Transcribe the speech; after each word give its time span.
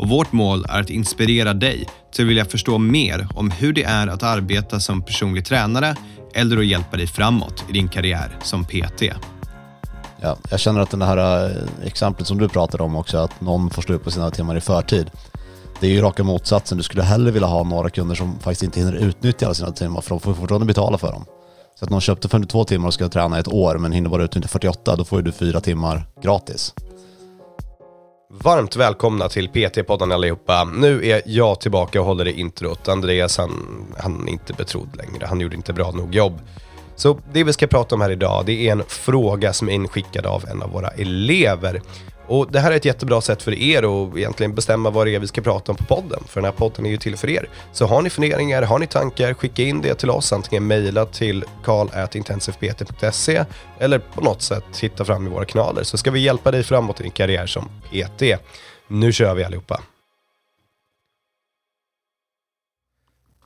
och 0.00 0.08
vårt 0.08 0.32
mål 0.32 0.66
är 0.68 0.80
att 0.80 0.90
inspirera 0.90 1.54
dig 1.54 1.88
till 2.12 2.24
att 2.24 2.28
vilja 2.28 2.44
förstå 2.44 2.78
mer 2.78 3.28
om 3.34 3.50
hur 3.50 3.72
det 3.72 3.82
är 3.82 4.06
att 4.06 4.22
arbeta 4.22 4.80
som 4.80 5.02
personlig 5.02 5.44
tränare 5.44 5.96
eller 6.34 6.58
att 6.58 6.66
hjälpa 6.66 6.96
dig 6.96 7.06
framåt 7.06 7.64
i 7.68 7.72
din 7.72 7.88
karriär 7.88 8.38
som 8.42 8.64
PT. 8.64 9.02
Ja, 10.20 10.36
jag 10.50 10.60
känner 10.60 10.80
att 10.80 10.90
det 10.90 11.04
här 11.04 11.46
eh, 11.46 11.86
exemplet 11.86 12.28
som 12.28 12.38
du 12.38 12.48
pratade 12.48 12.82
om 12.82 12.96
också, 12.96 13.18
att 13.18 13.40
någon 13.40 13.70
får 13.70 13.82
stå 13.82 13.92
upp 13.92 14.04
på 14.04 14.10
sina 14.10 14.30
timmar 14.30 14.56
i 14.56 14.60
förtid. 14.60 15.10
Det 15.80 15.86
är 15.86 15.90
ju 15.90 16.00
raka 16.00 16.24
motsatsen. 16.24 16.78
Du 16.78 16.84
skulle 16.84 17.02
hellre 17.02 17.30
vilja 17.30 17.48
ha 17.48 17.62
några 17.62 17.90
kunder 17.90 18.14
som 18.14 18.38
faktiskt 18.38 18.62
inte 18.62 18.80
hinner 18.80 18.92
utnyttja 18.92 19.46
alla 19.46 19.54
sina 19.54 19.72
timmar 19.72 20.00
för 20.00 20.10
de 20.10 20.20
får 20.20 20.34
fortfarande 20.34 20.66
betala 20.66 20.98
för 20.98 21.12
dem. 21.12 21.24
Så 21.78 21.84
att 21.84 21.90
någon 21.90 22.00
köpte 22.00 22.28
52 22.28 22.64
timmar 22.64 22.86
och 22.86 22.94
ska 22.94 23.08
träna 23.08 23.38
ett 23.38 23.48
år 23.48 23.78
men 23.78 23.92
hinner 23.92 24.10
bara 24.10 24.24
utnyttja 24.24 24.48
48, 24.48 24.96
då 24.96 25.04
får 25.04 25.18
ju 25.18 25.24
du 25.24 25.32
fyra 25.32 25.60
timmar 25.60 26.06
gratis. 26.22 26.74
Varmt 28.32 28.76
välkomna 28.76 29.28
till 29.28 29.48
PT-podden 29.48 30.14
allihopa. 30.14 30.64
Nu 30.64 31.08
är 31.10 31.22
jag 31.24 31.60
tillbaka 31.60 32.00
och 32.00 32.06
håller 32.06 32.28
i 32.28 32.40
introt. 32.40 32.88
Andreas 32.88 33.38
han, 33.38 33.50
han 33.98 34.28
är 34.28 34.32
inte 34.32 34.52
betrodd 34.52 34.96
längre, 34.96 35.26
han 35.26 35.40
gjorde 35.40 35.56
inte 35.56 35.72
bra 35.72 35.90
nog 35.90 36.14
jobb. 36.14 36.40
Så 36.96 37.18
det 37.32 37.44
vi 37.44 37.52
ska 37.52 37.66
prata 37.66 37.94
om 37.94 38.00
här 38.00 38.10
idag, 38.10 38.46
det 38.46 38.68
är 38.68 38.72
en 38.72 38.82
fråga 38.88 39.52
som 39.52 39.68
är 39.68 39.72
inskickad 39.72 40.26
av 40.26 40.44
en 40.48 40.62
av 40.62 40.70
våra 40.70 40.88
elever. 40.88 41.82
Och 42.30 42.52
det 42.52 42.60
här 42.60 42.72
är 42.72 42.76
ett 42.76 42.84
jättebra 42.84 43.20
sätt 43.20 43.42
för 43.42 43.54
er 43.54 43.78
att 43.78 44.16
egentligen 44.16 44.54
bestämma 44.54 44.90
vad 44.90 45.06
det 45.06 45.14
är 45.14 45.18
vi 45.18 45.26
ska 45.26 45.40
prata 45.40 45.72
om 45.72 45.76
på 45.76 45.84
podden. 45.84 46.24
För 46.26 46.40
den 46.40 46.44
här 46.44 46.58
podden 46.58 46.86
är 46.86 46.90
ju 46.90 46.96
till 46.96 47.16
för 47.16 47.30
er. 47.30 47.48
Så 47.72 47.86
har 47.86 48.02
ni 48.02 48.10
funderingar, 48.10 48.62
har 48.62 48.78
ni 48.78 48.86
tankar, 48.86 49.34
skicka 49.34 49.62
in 49.62 49.80
det 49.80 49.94
till 49.94 50.10
oss. 50.10 50.32
Antingen 50.32 50.66
mejla 50.66 51.06
till 51.06 51.44
karl.intensivpt.se 51.64 53.44
eller 53.78 53.98
på 53.98 54.20
något 54.20 54.42
sätt 54.42 54.64
hitta 54.80 55.04
fram 55.04 55.26
i 55.26 55.30
våra 55.30 55.44
kanaler. 55.44 55.82
Så 55.82 55.96
ska 55.96 56.10
vi 56.10 56.20
hjälpa 56.20 56.50
dig 56.50 56.62
framåt 56.62 57.00
i 57.00 57.02
din 57.02 57.12
karriär 57.12 57.46
som 57.46 57.68
PT. 57.90 58.22
Nu 58.88 59.12
kör 59.12 59.34
vi 59.34 59.44
allihopa. 59.44 59.80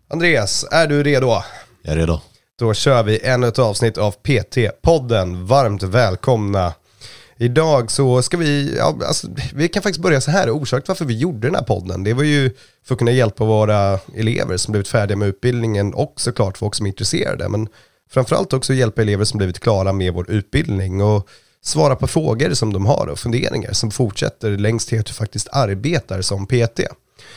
Andreas, 0.09 0.67
är 0.71 0.87
du 0.87 1.03
redo? 1.03 1.27
Jag 1.83 1.93
är 1.93 1.97
redo. 1.97 2.21
Då 2.59 2.75
kör 2.75 3.03
vi 3.03 3.21
ännu 3.23 3.47
ett 3.47 3.59
avsnitt 3.59 3.99
av 3.99 4.15
PT-podden. 4.23 5.47
Varmt 5.47 5.83
välkomna 5.83 6.73
Idag 7.45 7.91
så 7.91 8.23
ska 8.23 8.37
vi, 8.37 8.77
ja, 8.77 8.99
alltså, 9.07 9.29
vi 9.55 9.69
kan 9.69 9.83
faktiskt 9.83 10.03
börja 10.03 10.21
så 10.21 10.31
här, 10.31 10.51
orsaken 10.51 10.85
varför 10.89 11.05
vi 11.05 11.19
gjorde 11.19 11.47
den 11.47 11.55
här 11.55 11.63
podden, 11.63 12.05
det 12.05 12.15
var 12.15 12.23
ju 12.23 12.51
för 12.87 12.95
att 12.95 12.99
kunna 12.99 13.11
hjälpa 13.11 13.45
våra 13.45 13.99
elever 14.15 14.57
som 14.57 14.73
blivit 14.73 14.89
färdiga 14.89 15.17
med 15.17 15.29
utbildningen 15.29 15.95
och 15.95 16.15
såklart 16.17 16.59
folk 16.59 16.75
som 16.75 16.87
är 16.87 16.91
intresserade, 16.91 17.49
men 17.49 17.69
framförallt 18.11 18.53
också 18.53 18.75
hjälpa 18.75 19.03
elever 19.03 19.25
som 19.25 19.39
blivit 19.39 19.61
klara 19.61 19.93
med 19.93 20.13
vår 20.13 20.31
utbildning 20.31 21.03
och 21.03 21.29
svara 21.63 21.97
på 21.97 22.07
frågor 22.07 22.55
som 22.55 22.73
de 22.73 22.87
har 22.87 23.07
och 23.07 23.19
funderingar 23.19 23.73
som 23.73 23.91
fortsätter 23.91 24.51
längst 24.51 24.89
till 24.89 25.01
att 25.01 25.07
du 25.07 25.13
faktiskt 25.13 25.49
arbetar 25.53 26.23
som 26.23 26.47
PT. 26.47 26.81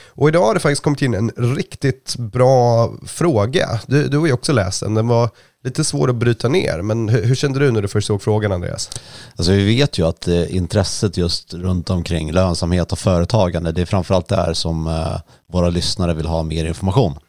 Och 0.07 0.27
idag 0.29 0.45
har 0.45 0.53
det 0.53 0.59
faktiskt 0.59 0.83
kommit 0.83 1.01
in 1.01 1.13
en 1.13 1.31
riktigt 1.37 2.15
bra 2.17 2.93
fråga. 3.05 3.79
Du, 3.87 4.07
du 4.07 4.17
har 4.17 4.27
ju 4.27 4.33
också 4.33 4.53
läst 4.53 4.81
den. 4.81 4.93
Den 4.93 5.07
var 5.07 5.29
lite 5.67 5.83
svår 5.83 6.09
att 6.09 6.15
bryta 6.15 6.47
ner. 6.47 6.81
Men 6.81 7.09
hur, 7.09 7.23
hur 7.23 7.35
kände 7.35 7.59
du 7.59 7.71
när 7.71 7.81
du 7.81 7.87
först 7.87 8.07
såg 8.07 8.21
frågan 8.21 8.51
Andreas? 8.51 8.89
Alltså 9.35 9.51
vi 9.51 9.65
vet 9.65 9.97
ju 9.97 10.07
att 10.07 10.27
eh, 10.27 10.55
intresset 10.55 11.17
just 11.17 11.53
runt 11.53 11.89
omkring 11.89 12.31
lönsamhet 12.31 12.91
och 12.91 12.99
företagande, 12.99 13.71
det 13.71 13.81
är 13.81 13.85
framförallt 13.85 14.27
där 14.27 14.53
som 14.53 14.87
eh, 14.87 15.19
våra 15.51 15.69
lyssnare 15.69 16.13
vill 16.13 16.25
ha 16.25 16.43
mer 16.43 16.65
information. 16.65 17.19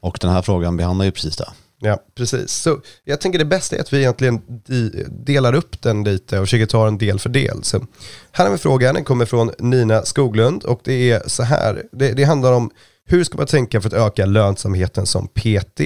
Och 0.00 0.18
den 0.20 0.30
här 0.30 0.42
frågan 0.42 0.76
behandlar 0.76 1.04
ju 1.04 1.12
precis 1.12 1.36
det. 1.36 1.48
Ja, 1.84 1.98
precis. 2.14 2.50
Så 2.52 2.80
jag 3.04 3.20
tänker 3.20 3.38
det 3.38 3.44
bästa 3.44 3.76
är 3.76 3.80
att 3.80 3.92
vi 3.92 3.98
egentligen 3.98 4.40
delar 5.10 5.54
upp 5.54 5.82
den 5.82 6.04
lite 6.04 6.38
och 6.38 6.46
försöker 6.46 6.66
ta 6.66 6.88
en 6.88 6.98
del 6.98 7.18
för 7.18 7.28
del. 7.28 7.64
Så 7.64 7.86
här 8.32 8.44
har 8.44 8.52
vi 8.52 8.58
frågan, 8.58 8.94
den 8.94 9.04
kommer 9.04 9.24
från 9.24 9.50
Nina 9.58 10.02
Skoglund 10.02 10.64
och 10.64 10.80
det 10.84 11.10
är 11.10 11.22
så 11.26 11.42
här, 11.42 11.82
det, 11.92 12.12
det 12.12 12.24
handlar 12.24 12.52
om 12.52 12.70
hur 13.04 13.24
ska 13.24 13.38
man 13.38 13.46
tänka 13.46 13.80
för 13.80 13.88
att 13.88 14.06
öka 14.06 14.26
lönsamheten 14.26 15.06
som 15.06 15.28
PT? 15.28 15.80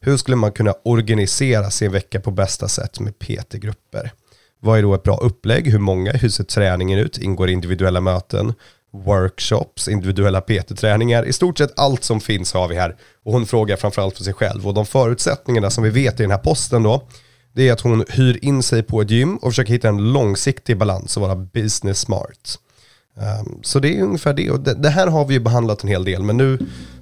Hur 0.00 0.16
skulle 0.16 0.36
man 0.36 0.52
kunna 0.52 0.74
organisera 0.84 1.70
sin 1.70 1.92
vecka 1.92 2.20
på 2.20 2.30
bästa 2.30 2.68
sätt 2.68 3.00
med 3.00 3.18
PT-grupper? 3.18 4.12
Vad 4.60 4.78
är 4.78 4.82
då 4.82 4.94
ett 4.94 5.02
bra 5.02 5.16
upplägg? 5.16 5.66
Hur 5.66 5.78
många? 5.78 6.12
Hur 6.12 6.28
ser 6.28 6.44
träningen 6.44 6.98
ut? 6.98 7.18
Ingår 7.18 7.50
individuella 7.50 8.00
möten? 8.00 8.54
workshops, 8.92 9.88
individuella 9.88 10.40
PT-träningar, 10.40 11.24
i 11.24 11.32
stort 11.32 11.58
sett 11.58 11.78
allt 11.78 12.04
som 12.04 12.20
finns 12.20 12.52
har 12.52 12.68
vi 12.68 12.74
här. 12.74 12.96
Och 13.24 13.32
hon 13.32 13.46
frågar 13.46 13.76
framförallt 13.76 14.16
för 14.16 14.24
sig 14.24 14.34
själv. 14.34 14.68
Och 14.68 14.74
de 14.74 14.86
förutsättningarna 14.86 15.70
som 15.70 15.84
vi 15.84 15.90
vet 15.90 16.20
i 16.20 16.22
den 16.22 16.30
här 16.30 16.38
posten 16.38 16.82
då, 16.82 17.08
det 17.52 17.68
är 17.68 17.72
att 17.72 17.80
hon 17.80 18.04
hyr 18.08 18.38
in 18.42 18.62
sig 18.62 18.82
på 18.82 19.02
ett 19.02 19.10
gym 19.10 19.36
och 19.36 19.50
försöker 19.50 19.72
hitta 19.72 19.88
en 19.88 20.12
långsiktig 20.12 20.78
balans 20.78 21.16
och 21.16 21.22
vara 21.22 21.36
business 21.36 22.00
smart. 22.00 22.58
Um, 23.14 23.58
så 23.62 23.78
det 23.78 23.98
är 23.98 24.02
ungefär 24.02 24.34
det. 24.34 24.50
Och 24.50 24.60
det, 24.60 24.74
det, 24.74 24.88
här 24.88 25.06
har 25.06 25.24
vi 25.24 25.34
ju 25.34 25.40
behandlat 25.40 25.82
en 25.82 25.88
hel 25.88 26.04
del, 26.04 26.22
men 26.22 26.36
nu 26.36 26.58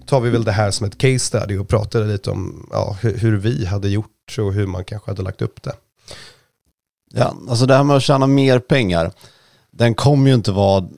tar 0.06 0.20
vi 0.20 0.30
väl 0.30 0.44
det 0.44 0.52
här 0.52 0.70
som 0.70 0.86
ett 0.86 0.98
case 0.98 1.18
study 1.18 1.58
och 1.58 1.68
pratar 1.68 2.04
lite 2.04 2.30
om 2.30 2.68
ja, 2.72 2.96
hur, 3.00 3.18
hur 3.18 3.36
vi 3.36 3.66
hade 3.66 3.88
gjort 3.88 4.38
och 4.38 4.52
hur 4.52 4.66
man 4.66 4.84
kanske 4.84 5.10
hade 5.10 5.22
lagt 5.22 5.42
upp 5.42 5.62
det. 5.62 5.72
Ja, 7.12 7.34
alltså 7.48 7.66
det 7.66 7.74
här 7.74 7.84
med 7.84 7.96
att 7.96 8.02
tjäna 8.02 8.26
mer 8.26 8.58
pengar, 8.58 9.12
den 9.70 9.94
kommer 9.94 10.28
ju 10.28 10.34
inte 10.34 10.52
vara 10.52 10.88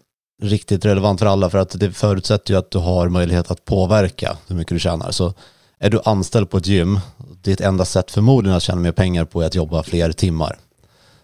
riktigt 0.42 0.84
relevant 0.84 1.20
för 1.20 1.26
alla 1.26 1.50
för 1.50 1.58
att 1.58 1.80
det 1.80 1.92
förutsätter 1.92 2.54
ju 2.54 2.58
att 2.58 2.70
du 2.70 2.78
har 2.78 3.08
möjlighet 3.08 3.50
att 3.50 3.64
påverka 3.64 4.36
hur 4.46 4.56
mycket 4.56 4.74
du 4.74 4.78
tjänar. 4.78 5.10
Så 5.10 5.34
är 5.78 5.90
du 5.90 6.00
anställd 6.04 6.50
på 6.50 6.56
ett 6.56 6.66
gym, 6.66 7.00
ditt 7.42 7.60
enda 7.60 7.84
sätt 7.84 8.10
förmodligen 8.10 8.56
att 8.56 8.62
tjäna 8.62 8.80
mer 8.80 8.92
pengar 8.92 9.24
på 9.24 9.42
är 9.42 9.46
att 9.46 9.54
jobba 9.54 9.82
fler 9.82 10.12
timmar. 10.12 10.58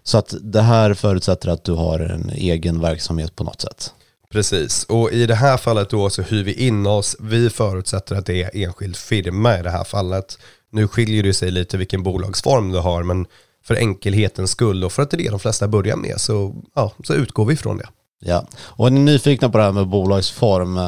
Så 0.02 0.18
att 0.18 0.34
det 0.40 0.62
här 0.62 0.94
förutsätter 0.94 1.48
att 1.48 1.64
du 1.64 1.72
har 1.72 2.00
en 2.00 2.30
egen 2.30 2.80
verksamhet 2.80 3.36
på 3.36 3.44
något 3.44 3.60
sätt. 3.60 3.92
Precis, 4.30 4.84
och 4.84 5.12
i 5.12 5.26
det 5.26 5.34
här 5.34 5.56
fallet 5.56 5.90
då 5.90 6.10
så 6.10 6.22
hyr 6.22 6.44
vi 6.44 6.66
in 6.66 6.86
oss. 6.86 7.16
Vi 7.20 7.50
förutsätter 7.50 8.16
att 8.16 8.26
det 8.26 8.42
är 8.42 8.64
enskild 8.64 8.96
firma 8.96 9.58
i 9.58 9.62
det 9.62 9.70
här 9.70 9.84
fallet. 9.84 10.38
Nu 10.70 10.88
skiljer 10.88 11.22
det 11.22 11.34
sig 11.34 11.50
lite 11.50 11.76
vilken 11.76 12.02
bolagsform 12.02 12.72
du 12.72 12.78
har, 12.78 13.02
men 13.02 13.26
för 13.64 13.74
enkelhetens 13.74 14.50
skull 14.50 14.84
och 14.84 14.92
för 14.92 15.02
att 15.02 15.10
det 15.10 15.16
är 15.16 15.22
det 15.22 15.30
de 15.30 15.40
flesta 15.40 15.68
börjar 15.68 15.96
med 15.96 16.20
så, 16.20 16.54
ja, 16.74 16.92
så 17.04 17.14
utgår 17.14 17.44
vi 17.44 17.56
från 17.56 17.78
det. 17.78 17.88
Ja, 18.20 18.46
och 18.54 18.86
är 18.86 18.90
ni 18.90 19.00
nyfikna 19.00 19.48
på 19.48 19.58
det 19.58 19.64
här 19.64 19.72
med 19.72 19.88
bolagsform, 19.88 20.78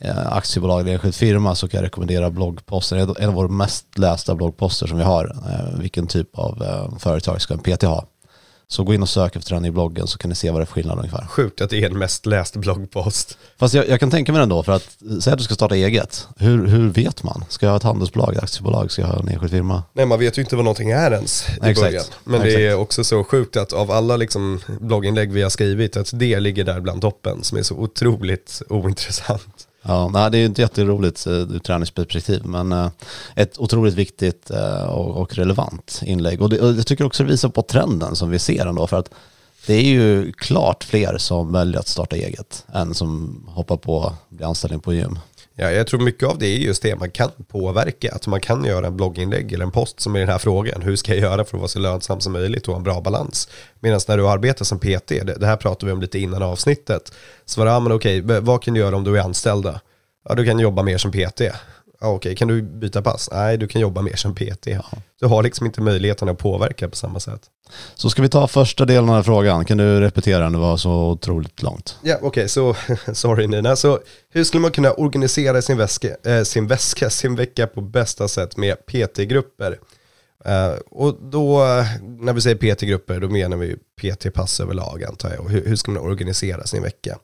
eh, 0.00 0.32
aktiebolag 0.32 0.80
eller 0.80 0.92
enskild 0.92 1.14
firma 1.14 1.54
så 1.54 1.68
kan 1.68 1.78
jag 1.78 1.84
rekommendera 1.84 2.30
bloggposter. 2.30 2.96
En 2.96 3.28
av 3.28 3.34
våra 3.34 3.48
mest 3.48 3.98
lästa 3.98 4.34
bloggposter 4.34 4.86
som 4.86 4.98
vi 4.98 5.04
har. 5.04 5.36
Eh, 5.50 5.80
vilken 5.80 6.06
typ 6.06 6.38
av 6.38 6.62
eh, 6.62 6.98
företag 6.98 7.40
ska 7.40 7.54
en 7.54 7.60
PT 7.60 7.82
ha? 7.82 8.06
Så 8.70 8.84
gå 8.84 8.94
in 8.94 9.02
och 9.02 9.08
sök 9.08 9.36
efter 9.36 9.54
den 9.54 9.64
i 9.64 9.70
bloggen 9.70 10.06
så 10.06 10.18
kan 10.18 10.28
ni 10.28 10.34
se 10.34 10.50
vad 10.50 10.60
det 10.60 10.64
är 10.64 10.66
för 10.66 10.72
skillnad 10.72 10.98
ungefär. 10.98 11.26
Sjukt 11.26 11.60
att 11.60 11.70
det 11.70 11.84
är 11.84 11.86
en 11.86 11.98
mest 11.98 12.26
läst 12.26 12.56
bloggpost. 12.56 13.38
Fast 13.58 13.74
jag, 13.74 13.88
jag 13.88 14.00
kan 14.00 14.10
tänka 14.10 14.32
mig 14.32 14.40
den 14.40 14.48
då, 14.48 14.62
för 14.62 14.72
att 14.72 14.96
säga 15.22 15.32
att 15.32 15.38
du 15.38 15.44
ska 15.44 15.54
starta 15.54 15.76
eget. 15.76 16.28
Hur, 16.36 16.66
hur 16.66 16.88
vet 16.90 17.22
man? 17.22 17.44
Ska 17.48 17.66
jag 17.66 17.70
ha 17.70 17.76
ett 17.76 17.82
handelsbolag, 17.82 18.36
ett 18.36 18.42
aktiebolag, 18.42 18.90
ska 18.90 19.02
jag 19.02 19.08
ha 19.08 19.20
en 19.20 19.28
enskild 19.28 19.50
firma? 19.50 19.82
Nej, 19.92 20.06
man 20.06 20.18
vet 20.18 20.38
ju 20.38 20.42
inte 20.42 20.56
vad 20.56 20.64
någonting 20.64 20.90
är 20.90 21.10
ens 21.12 21.48
i 21.48 21.52
Exakt. 21.52 21.80
början. 21.80 22.04
Men 22.24 22.34
Exakt. 22.34 22.56
det 22.56 22.66
är 22.66 22.74
också 22.74 23.04
så 23.04 23.24
sjukt 23.24 23.56
att 23.56 23.72
av 23.72 23.90
alla 23.90 24.16
liksom 24.16 24.60
blogginlägg 24.80 25.32
vi 25.32 25.42
har 25.42 25.50
skrivit, 25.50 25.96
att 25.96 26.10
det 26.14 26.40
ligger 26.40 26.64
där 26.64 26.80
bland 26.80 27.00
toppen 27.00 27.44
som 27.44 27.58
är 27.58 27.62
så 27.62 27.74
otroligt 27.74 28.62
ointressant. 28.68 29.67
Ja, 29.82 30.08
nej, 30.08 30.30
det 30.30 30.36
är 30.36 30.40
ju 30.40 30.46
inte 30.46 30.62
jätteroligt 30.62 31.26
eh, 31.26 31.32
ur 31.32 31.58
träningsperspektiv, 31.58 32.46
men 32.46 32.72
eh, 32.72 32.90
ett 33.36 33.58
otroligt 33.58 33.94
viktigt 33.94 34.50
eh, 34.50 34.84
och 34.84 35.34
relevant 35.34 36.02
inlägg. 36.04 36.42
Och, 36.42 36.50
det, 36.50 36.60
och 36.60 36.72
jag 36.72 36.86
tycker 36.86 37.04
också 37.04 37.22
det 37.22 37.30
visar 37.30 37.48
på 37.48 37.62
trenden 37.62 38.16
som 38.16 38.30
vi 38.30 38.38
ser 38.38 38.66
ändå, 38.66 38.86
för 38.86 38.96
att 38.96 39.10
det 39.66 39.74
är 39.74 39.84
ju 39.84 40.32
klart 40.32 40.84
fler 40.84 41.18
som 41.18 41.52
väljer 41.52 41.80
att 41.80 41.88
starta 41.88 42.16
eget 42.16 42.64
än 42.72 42.94
som 42.94 43.42
hoppar 43.48 43.76
på 43.76 44.06
att 44.06 44.30
bli 44.30 44.44
anställning 44.44 44.80
på 44.80 44.94
gym. 44.94 45.18
Ja, 45.60 45.70
jag 45.70 45.86
tror 45.86 46.00
mycket 46.00 46.28
av 46.28 46.38
det 46.38 46.46
är 46.46 46.58
just 46.58 46.82
det 46.82 46.96
man 46.96 47.10
kan 47.10 47.30
påverka. 47.48 48.12
Att 48.12 48.26
man 48.26 48.40
kan 48.40 48.64
göra 48.64 48.86
en 48.86 48.96
blogginlägg 48.96 49.52
eller 49.52 49.64
en 49.64 49.70
post 49.70 50.00
som 50.00 50.14
är 50.16 50.20
den 50.20 50.28
här 50.28 50.38
frågan. 50.38 50.82
Hur 50.82 50.96
ska 50.96 51.14
jag 51.14 51.20
göra 51.20 51.44
för 51.44 51.56
att 51.56 51.60
vara 51.60 51.68
så 51.68 51.78
lönsam 51.78 52.20
som 52.20 52.32
möjligt 52.32 52.68
och 52.68 52.74
ha 52.74 52.78
en 52.78 52.84
bra 52.84 53.00
balans? 53.00 53.48
Medan 53.80 54.00
när 54.08 54.16
du 54.16 54.28
arbetar 54.28 54.64
som 54.64 54.78
PT, 54.78 55.08
det, 55.08 55.46
här 55.46 55.56
pratade 55.56 55.86
vi 55.86 55.92
om 55.92 56.00
lite 56.00 56.18
innan 56.18 56.42
avsnittet. 56.42 57.12
Så 57.44 57.60
var 57.60 57.66
det, 57.66 57.72
ja 57.72 57.80
men 57.80 57.92
okej, 57.92 58.20
vad 58.20 58.62
kan 58.62 58.74
du 58.74 58.80
göra 58.80 58.96
om 58.96 59.04
du 59.04 59.18
är 59.18 59.22
anställda? 59.22 59.80
Ja, 60.28 60.34
du 60.34 60.44
kan 60.44 60.58
jobba 60.58 60.82
mer 60.82 60.98
som 60.98 61.12
PT. 61.12 61.40
Ja, 62.00 62.08
Okej, 62.08 62.36
kan 62.36 62.48
du 62.48 62.62
byta 62.62 63.02
pass? 63.02 63.28
Nej, 63.32 63.56
du 63.56 63.68
kan 63.68 63.80
jobba 63.80 64.02
mer 64.02 64.16
som 64.16 64.34
PT. 64.34 64.68
Du 65.20 65.26
har 65.26 65.42
liksom 65.42 65.66
inte 65.66 65.80
möjligheten 65.80 66.28
att 66.28 66.38
påverka 66.38 66.88
på 66.88 66.96
samma 66.96 67.20
sätt. 67.20 67.40
Så 67.94 68.10
ska 68.10 68.22
vi 68.22 68.28
ta 68.28 68.48
första 68.48 68.84
delen 68.84 69.10
av 69.10 69.22
frågan. 69.22 69.64
Kan 69.64 69.78
du 69.78 70.00
repetera 70.00 70.38
den? 70.38 70.52
Det 70.52 70.58
var 70.58 70.76
så 70.76 70.90
otroligt 70.90 71.62
långt. 71.62 71.96
Ja, 72.02 72.16
okej, 72.22 72.48
så 72.48 72.76
sorry 73.12 73.46
Nina. 73.46 73.76
Så 73.76 74.00
hur 74.30 74.44
skulle 74.44 74.60
man 74.60 74.70
kunna 74.70 74.92
organisera 74.92 75.62
sin, 75.62 75.76
väska, 75.76 76.08
eh, 76.24 76.42
sin 76.42 76.66
väska, 76.66 77.10
sin 77.10 77.36
vecka 77.36 77.66
på 77.66 77.80
bästa 77.80 78.28
sätt 78.28 78.56
med 78.56 78.86
PT-grupper? 78.86 79.78
Uh, 80.46 80.78
och 80.90 81.18
då, 81.22 81.58
när 82.02 82.32
vi 82.32 82.40
säger 82.40 82.74
PT-grupper, 82.74 83.20
då 83.20 83.28
menar 83.28 83.56
vi 83.56 83.76
PT-pass 84.00 84.60
överlag 84.60 85.04
antar 85.04 85.30
jag. 85.30 85.40
Och 85.40 85.50
hur, 85.50 85.66
hur 85.66 85.76
ska 85.76 85.90
man 85.90 86.02
organisera 86.02 86.66
sin 86.66 86.82
vecka? 86.82 87.18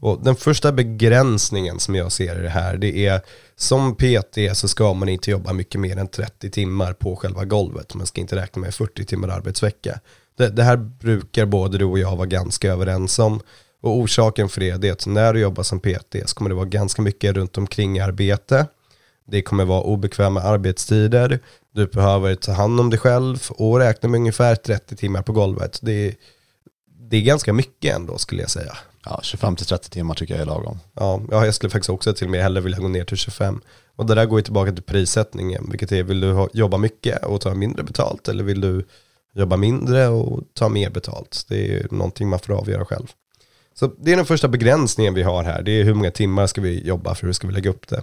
Och 0.00 0.24
den 0.24 0.36
första 0.36 0.72
begränsningen 0.72 1.80
som 1.80 1.94
jag 1.94 2.12
ser 2.12 2.38
i 2.38 2.42
det 2.42 2.48
här, 2.48 2.76
det 2.76 3.06
är 3.06 3.20
som 3.56 3.94
PT 3.94 4.56
så 4.58 4.68
ska 4.68 4.94
man 4.94 5.08
inte 5.08 5.30
jobba 5.30 5.52
mycket 5.52 5.80
mer 5.80 5.96
än 5.96 6.08
30 6.08 6.50
timmar 6.50 6.92
på 6.92 7.16
själva 7.16 7.44
golvet. 7.44 7.94
Man 7.94 8.06
ska 8.06 8.20
inte 8.20 8.36
räkna 8.36 8.62
med 8.62 8.74
40 8.74 9.04
timmar 9.04 9.28
arbetsvecka. 9.28 10.00
Det, 10.36 10.48
det 10.48 10.62
här 10.62 10.76
brukar 10.76 11.46
både 11.46 11.78
du 11.78 11.84
och 11.84 11.98
jag 11.98 12.16
vara 12.16 12.26
ganska 12.26 12.72
överens 12.72 13.18
om. 13.18 13.40
Och 13.82 13.98
orsaken 13.98 14.48
för 14.48 14.60
det 14.60 14.88
är 14.88 14.92
att 14.92 15.06
när 15.06 15.34
du 15.34 15.40
jobbar 15.40 15.62
som 15.62 15.80
PT 15.80 16.16
så 16.26 16.34
kommer 16.34 16.50
det 16.50 16.54
vara 16.54 16.66
ganska 16.66 17.02
mycket 17.02 17.34
runt 17.34 17.58
omkring 17.58 18.00
arbete. 18.00 18.66
Det 19.26 19.42
kommer 19.42 19.64
vara 19.64 19.80
obekväma 19.80 20.40
arbetstider. 20.40 21.40
Du 21.74 21.86
behöver 21.86 22.34
ta 22.34 22.52
hand 22.52 22.80
om 22.80 22.90
dig 22.90 22.98
själv 22.98 23.38
och 23.50 23.78
räkna 23.78 24.08
med 24.08 24.18
ungefär 24.18 24.56
30 24.56 24.96
timmar 24.96 25.22
på 25.22 25.32
golvet. 25.32 25.78
Det 25.82 25.92
är, 25.92 26.14
det 27.10 27.16
är 27.16 27.22
ganska 27.22 27.52
mycket 27.52 27.96
ändå 27.96 28.18
skulle 28.18 28.42
jag 28.42 28.50
säga. 28.50 28.76
Ja, 29.04 29.20
25-30 29.22 29.90
timmar 29.90 30.14
tycker 30.14 30.34
jag 30.34 30.40
är 30.42 30.46
lagom. 30.46 30.80
Ja, 30.94 31.20
ja, 31.30 31.44
jag 31.44 31.54
skulle 31.54 31.70
faktiskt 31.70 31.90
också 31.90 32.12
till 32.12 32.26
och 32.26 32.30
med 32.30 32.42
hellre 32.42 32.60
vilja 32.60 32.78
gå 32.78 32.88
ner 32.88 33.04
till 33.04 33.16
25. 33.16 33.60
Och 33.96 34.06
det 34.06 34.14
där 34.14 34.26
går 34.26 34.38
ju 34.38 34.42
tillbaka 34.42 34.72
till 34.72 34.82
prissättningen, 34.82 35.66
vilket 35.70 35.92
är 35.92 36.02
vill 36.02 36.20
du 36.20 36.48
jobba 36.52 36.76
mycket 36.76 37.24
och 37.24 37.40
ta 37.40 37.54
mindre 37.54 37.82
betalt 37.82 38.28
eller 38.28 38.44
vill 38.44 38.60
du 38.60 38.84
jobba 39.34 39.56
mindre 39.56 40.08
och 40.08 40.40
ta 40.54 40.68
mer 40.68 40.90
betalt? 40.90 41.44
Det 41.48 41.56
är 41.56 41.66
ju 41.66 41.86
någonting 41.90 42.28
man 42.28 42.38
får 42.38 42.52
avgöra 42.52 42.84
själv. 42.84 43.06
Så 43.74 43.90
det 43.98 44.12
är 44.12 44.16
den 44.16 44.26
första 44.26 44.48
begränsningen 44.48 45.14
vi 45.14 45.22
har 45.22 45.44
här, 45.44 45.62
det 45.62 45.80
är 45.80 45.84
hur 45.84 45.94
många 45.94 46.10
timmar 46.10 46.46
ska 46.46 46.60
vi 46.60 46.86
jobba 46.86 47.14
för 47.14 47.26
hur 47.26 47.32
ska 47.32 47.46
vi 47.46 47.52
lägga 47.52 47.70
upp 47.70 47.88
det. 47.88 48.02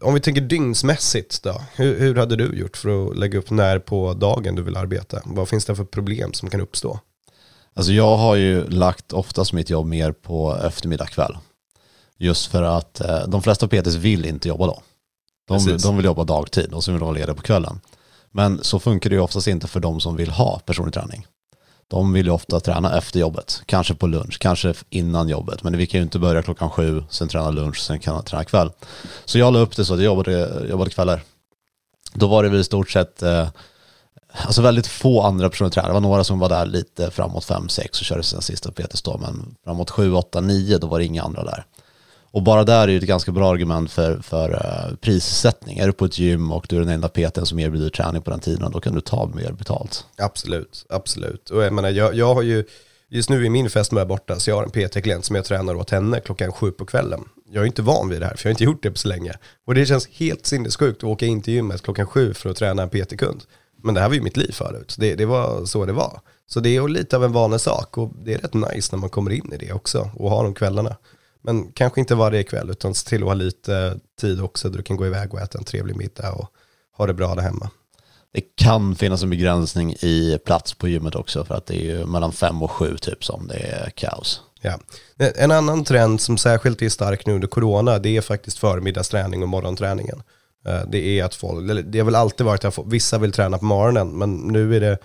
Om 0.00 0.14
vi 0.14 0.20
tänker 0.20 0.40
dygnsmässigt 0.40 1.42
då, 1.42 1.60
hur, 1.74 1.98
hur 1.98 2.14
hade 2.14 2.36
du 2.36 2.58
gjort 2.58 2.76
för 2.76 3.08
att 3.08 3.18
lägga 3.18 3.38
upp 3.38 3.50
när 3.50 3.78
på 3.78 4.14
dagen 4.14 4.54
du 4.54 4.62
vill 4.62 4.76
arbeta? 4.76 5.20
Vad 5.24 5.48
finns 5.48 5.64
det 5.64 5.76
för 5.76 5.84
problem 5.84 6.32
som 6.32 6.50
kan 6.50 6.60
uppstå? 6.60 7.00
Alltså 7.74 7.92
jag 7.92 8.16
har 8.16 8.34
ju 8.34 8.68
lagt 8.70 9.12
oftast 9.12 9.52
mitt 9.52 9.70
jobb 9.70 9.86
mer 9.86 10.12
på 10.12 10.56
eftermiddag 10.56 11.06
kväll. 11.06 11.36
Just 12.18 12.46
för 12.46 12.62
att 12.62 13.00
eh, 13.00 13.28
de 13.28 13.42
flesta 13.42 13.68
PTs 13.68 13.94
vill 13.94 14.24
inte 14.26 14.48
jobba 14.48 14.66
då. 14.66 14.82
De, 15.48 15.58
Precis. 15.58 15.82
de 15.82 15.96
vill 15.96 16.04
jobba 16.04 16.24
dagtid 16.24 16.72
och 16.72 16.84
så 16.84 16.92
vill 16.92 17.00
de 17.00 17.06
vara 17.06 17.14
lediga 17.14 17.34
på 17.34 17.42
kvällen. 17.42 17.80
Men 18.30 18.64
så 18.64 18.80
funkar 18.80 19.10
det 19.10 19.16
ju 19.16 19.22
oftast 19.22 19.46
inte 19.46 19.66
för 19.66 19.80
de 19.80 20.00
som 20.00 20.16
vill 20.16 20.30
ha 20.30 20.58
personlig 20.58 20.94
träning. 20.94 21.26
De 21.88 22.12
vill 22.12 22.26
ju 22.26 22.32
ofta 22.32 22.60
träna 22.60 22.98
efter 22.98 23.20
jobbet, 23.20 23.62
kanske 23.66 23.94
på 23.94 24.06
lunch, 24.06 24.38
kanske 24.38 24.74
innan 24.90 25.28
jobbet. 25.28 25.62
Men 25.62 25.76
vi 25.76 25.86
kan 25.86 25.98
ju 25.98 26.04
inte 26.04 26.18
börja 26.18 26.42
klockan 26.42 26.70
sju, 26.70 27.04
sen 27.10 27.28
träna 27.28 27.50
lunch, 27.50 27.78
sen 27.78 27.98
kan 27.98 28.14
jag 28.14 28.26
träna 28.26 28.44
kväll. 28.44 28.70
Så 29.24 29.38
jag 29.38 29.52
la 29.52 29.58
upp 29.58 29.76
det 29.76 29.84
så 29.84 29.94
att 29.94 30.00
jag 30.00 30.06
jobbade, 30.06 30.66
jobbade 30.70 30.90
kvällar. 30.90 31.22
Då 32.14 32.26
var 32.26 32.42
det 32.42 32.48
väl 32.48 32.60
i 32.60 32.64
stort 32.64 32.90
sett 32.90 33.22
eh, 33.22 33.48
alltså 34.46 34.62
väldigt 34.62 34.86
få 34.86 35.22
andra 35.22 35.50
personer 35.50 35.70
tränade. 35.70 35.90
Det 35.90 35.94
var 35.94 36.00
några 36.00 36.24
som 36.24 36.38
var 36.38 36.48
där 36.48 36.66
lite 36.66 37.10
framåt 37.10 37.44
5-6 37.44 37.88
och 37.88 37.94
körde 37.94 38.22
sina 38.22 38.42
sista 38.42 38.72
PTs 38.72 39.02
då, 39.02 39.18
men 39.18 39.54
framåt 39.64 39.90
7, 39.90 40.14
8, 40.14 40.40
9 40.40 40.78
då 40.78 40.86
var 40.86 40.98
det 40.98 41.04
inga 41.04 41.22
andra 41.22 41.44
där. 41.44 41.64
Och 42.34 42.42
bara 42.42 42.64
där 42.64 42.82
är 42.82 42.92
ju 42.92 42.98
ett 42.98 43.04
ganska 43.04 43.32
bra 43.32 43.50
argument 43.50 43.90
för, 43.90 44.18
för 44.18 44.50
uh, 44.50 44.96
prissättning. 44.96 45.78
Är 45.78 45.86
du 45.86 45.92
på 45.92 46.04
ett 46.04 46.18
gym 46.18 46.52
och 46.52 46.66
du 46.68 46.76
är 46.76 46.80
den 46.80 46.88
enda 46.88 47.08
peten 47.08 47.46
som 47.46 47.58
erbjuder 47.58 47.90
träning 47.90 48.22
på 48.22 48.30
den 48.30 48.40
tiden, 48.40 48.72
då 48.72 48.80
kan 48.80 48.94
du 48.94 49.00
ta 49.00 49.26
mer 49.26 49.52
betalt. 49.52 50.06
Absolut, 50.18 50.86
absolut. 50.88 51.50
Och 51.50 51.62
jag 51.62 51.72
menar, 51.72 51.90
jag, 51.90 52.14
jag 52.14 52.34
har 52.34 52.42
ju, 52.42 52.64
just 53.08 53.30
nu 53.30 53.46
är 53.46 53.50
min 53.50 53.70
fest 53.70 53.92
med 53.92 54.06
borta, 54.06 54.38
så 54.38 54.50
jag 54.50 54.56
har 54.56 54.62
en 54.62 54.70
PT-klient 54.70 55.24
som 55.24 55.36
jag 55.36 55.44
tränar 55.44 55.74
åt 55.74 55.90
henne 55.90 56.20
klockan 56.20 56.52
sju 56.52 56.70
på 56.70 56.86
kvällen. 56.86 57.24
Jag 57.50 57.62
är 57.62 57.66
inte 57.66 57.82
van 57.82 58.08
vid 58.08 58.20
det 58.20 58.26
här, 58.26 58.36
för 58.36 58.46
jag 58.46 58.50
har 58.50 58.54
inte 58.54 58.64
gjort 58.64 58.82
det 58.82 58.90
på 58.90 58.98
så 58.98 59.08
länge. 59.08 59.32
Och 59.66 59.74
det 59.74 59.86
känns 59.86 60.08
helt 60.08 60.46
sinnessjukt 60.46 60.98
att 60.98 61.04
åka 61.04 61.26
in 61.26 61.42
till 61.42 61.54
gymmet 61.54 61.82
klockan 61.82 62.06
sju 62.06 62.34
för 62.34 62.50
att 62.50 62.56
träna 62.56 62.82
en 62.82 62.88
PT-kund. 62.88 63.42
Men 63.82 63.94
det 63.94 64.00
här 64.00 64.08
var 64.08 64.14
ju 64.14 64.22
mitt 64.22 64.36
liv 64.36 64.52
förut, 64.52 64.96
det, 64.98 65.14
det 65.14 65.26
var 65.26 65.64
så 65.64 65.84
det 65.84 65.92
var. 65.92 66.20
Så 66.46 66.60
det 66.60 66.68
är 66.68 66.82
ju 66.82 66.88
lite 66.88 67.16
av 67.16 67.24
en 67.24 67.32
vanesak 67.32 67.98
och 67.98 68.12
det 68.24 68.34
är 68.34 68.38
rätt 68.38 68.54
nice 68.54 68.88
när 68.92 68.98
man 69.00 69.10
kommer 69.10 69.30
in 69.30 69.52
i 69.52 69.56
det 69.56 69.72
också 69.72 70.10
och 70.14 70.30
har 70.30 70.44
de 70.44 70.54
kvällarna. 70.54 70.96
Men 71.44 71.72
kanske 71.72 72.00
inte 72.00 72.14
varje 72.14 72.42
kväll 72.42 72.70
utan 72.70 72.94
se 72.94 73.08
till 73.08 73.22
att 73.22 73.28
ha 73.28 73.34
lite 73.34 73.98
tid 74.20 74.40
också 74.40 74.68
där 74.68 74.76
du 74.76 74.82
kan 74.82 74.96
gå 74.96 75.06
iväg 75.06 75.34
och 75.34 75.40
äta 75.40 75.58
en 75.58 75.64
trevlig 75.64 75.96
middag 75.96 76.32
och 76.32 76.48
ha 76.96 77.06
det 77.06 77.14
bra 77.14 77.34
där 77.34 77.42
hemma. 77.42 77.70
Det 78.32 78.40
kan 78.56 78.96
finnas 78.96 79.22
en 79.22 79.30
begränsning 79.30 79.92
i 79.92 80.38
plats 80.44 80.74
på 80.74 80.88
gymmet 80.88 81.14
också 81.14 81.44
för 81.44 81.54
att 81.54 81.66
det 81.66 81.76
är 81.76 81.84
ju 81.84 82.06
mellan 82.06 82.32
fem 82.32 82.62
och 82.62 82.70
sju 82.70 82.96
typ 82.96 83.24
som 83.24 83.46
det 83.46 83.54
är 83.54 83.90
kaos. 83.90 84.40
Ja. 84.60 84.78
En 85.16 85.50
annan 85.50 85.84
trend 85.84 86.20
som 86.20 86.38
särskilt 86.38 86.82
är 86.82 86.88
stark 86.88 87.26
nu 87.26 87.32
under 87.34 87.48
corona, 87.48 87.98
det 87.98 88.16
är 88.16 88.20
faktiskt 88.20 88.58
förmiddagsträning 88.58 89.42
och 89.42 89.48
morgonträningen. 89.48 90.22
Eh, 90.66 90.80
Det 90.88 90.98
är 91.20 91.24
att 91.24 91.34
folk, 91.34 91.84
det 91.84 91.98
har 91.98 92.04
väl 92.04 92.14
alltid 92.14 92.46
varit 92.46 92.64
att 92.64 92.78
vissa 92.86 93.18
vill 93.18 93.32
träna 93.32 93.58
på 93.58 93.64
morgonen, 93.64 94.18
men 94.18 94.36
nu 94.36 94.76
är 94.76 94.80
det, 94.80 94.98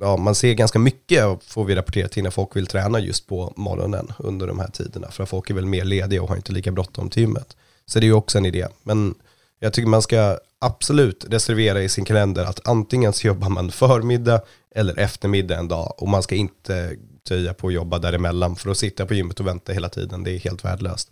ja 0.00 0.16
man 0.16 0.34
ser 0.34 0.54
ganska 0.54 0.78
mycket, 0.78 1.44
får 1.44 1.64
vi 1.64 1.74
rapportera 1.74 2.08
till, 2.08 2.22
när 2.22 2.30
folk 2.30 2.56
vill 2.56 2.66
träna 2.66 3.00
just 3.00 3.26
på 3.26 3.52
morgonen 3.56 4.12
under 4.18 4.46
de 4.46 4.58
här 4.58 4.68
tiderna. 4.68 5.10
För 5.10 5.22
att 5.22 5.28
folk 5.28 5.50
är 5.50 5.54
väl 5.54 5.66
mer 5.66 5.84
lediga 5.84 6.22
och 6.22 6.28
har 6.28 6.36
inte 6.36 6.52
lika 6.52 6.70
bråttom 6.70 7.10
till 7.10 7.22
gymmet. 7.22 7.56
Så 7.86 8.00
det 8.00 8.04
är 8.04 8.08
ju 8.08 8.14
också 8.14 8.38
en 8.38 8.46
idé. 8.46 8.66
Men 8.82 9.14
jag 9.60 9.72
tycker 9.72 9.88
man 9.88 10.02
ska 10.02 10.38
absolut 10.58 11.24
reservera 11.28 11.82
i 11.82 11.88
sin 11.88 12.04
kalender 12.04 12.44
att 12.44 12.68
antingen 12.68 13.12
så 13.12 13.26
jobbar 13.26 13.48
man 13.48 13.70
förmiddag 13.70 14.40
eller 14.74 14.98
eftermiddag 14.98 15.58
en 15.58 15.68
dag 15.68 15.94
och 15.96 16.08
man 16.08 16.22
ska 16.22 16.34
inte 16.34 16.96
töja 17.28 17.54
på 17.54 17.66
att 17.66 17.74
jobba 17.74 17.98
däremellan 17.98 18.56
för 18.56 18.70
att 18.70 18.78
sitta 18.78 19.06
på 19.06 19.14
gymmet 19.14 19.40
och 19.40 19.46
vänta 19.46 19.72
hela 19.72 19.88
tiden, 19.88 20.24
det 20.24 20.30
är 20.30 20.38
helt 20.38 20.64
värdelöst. 20.64 21.08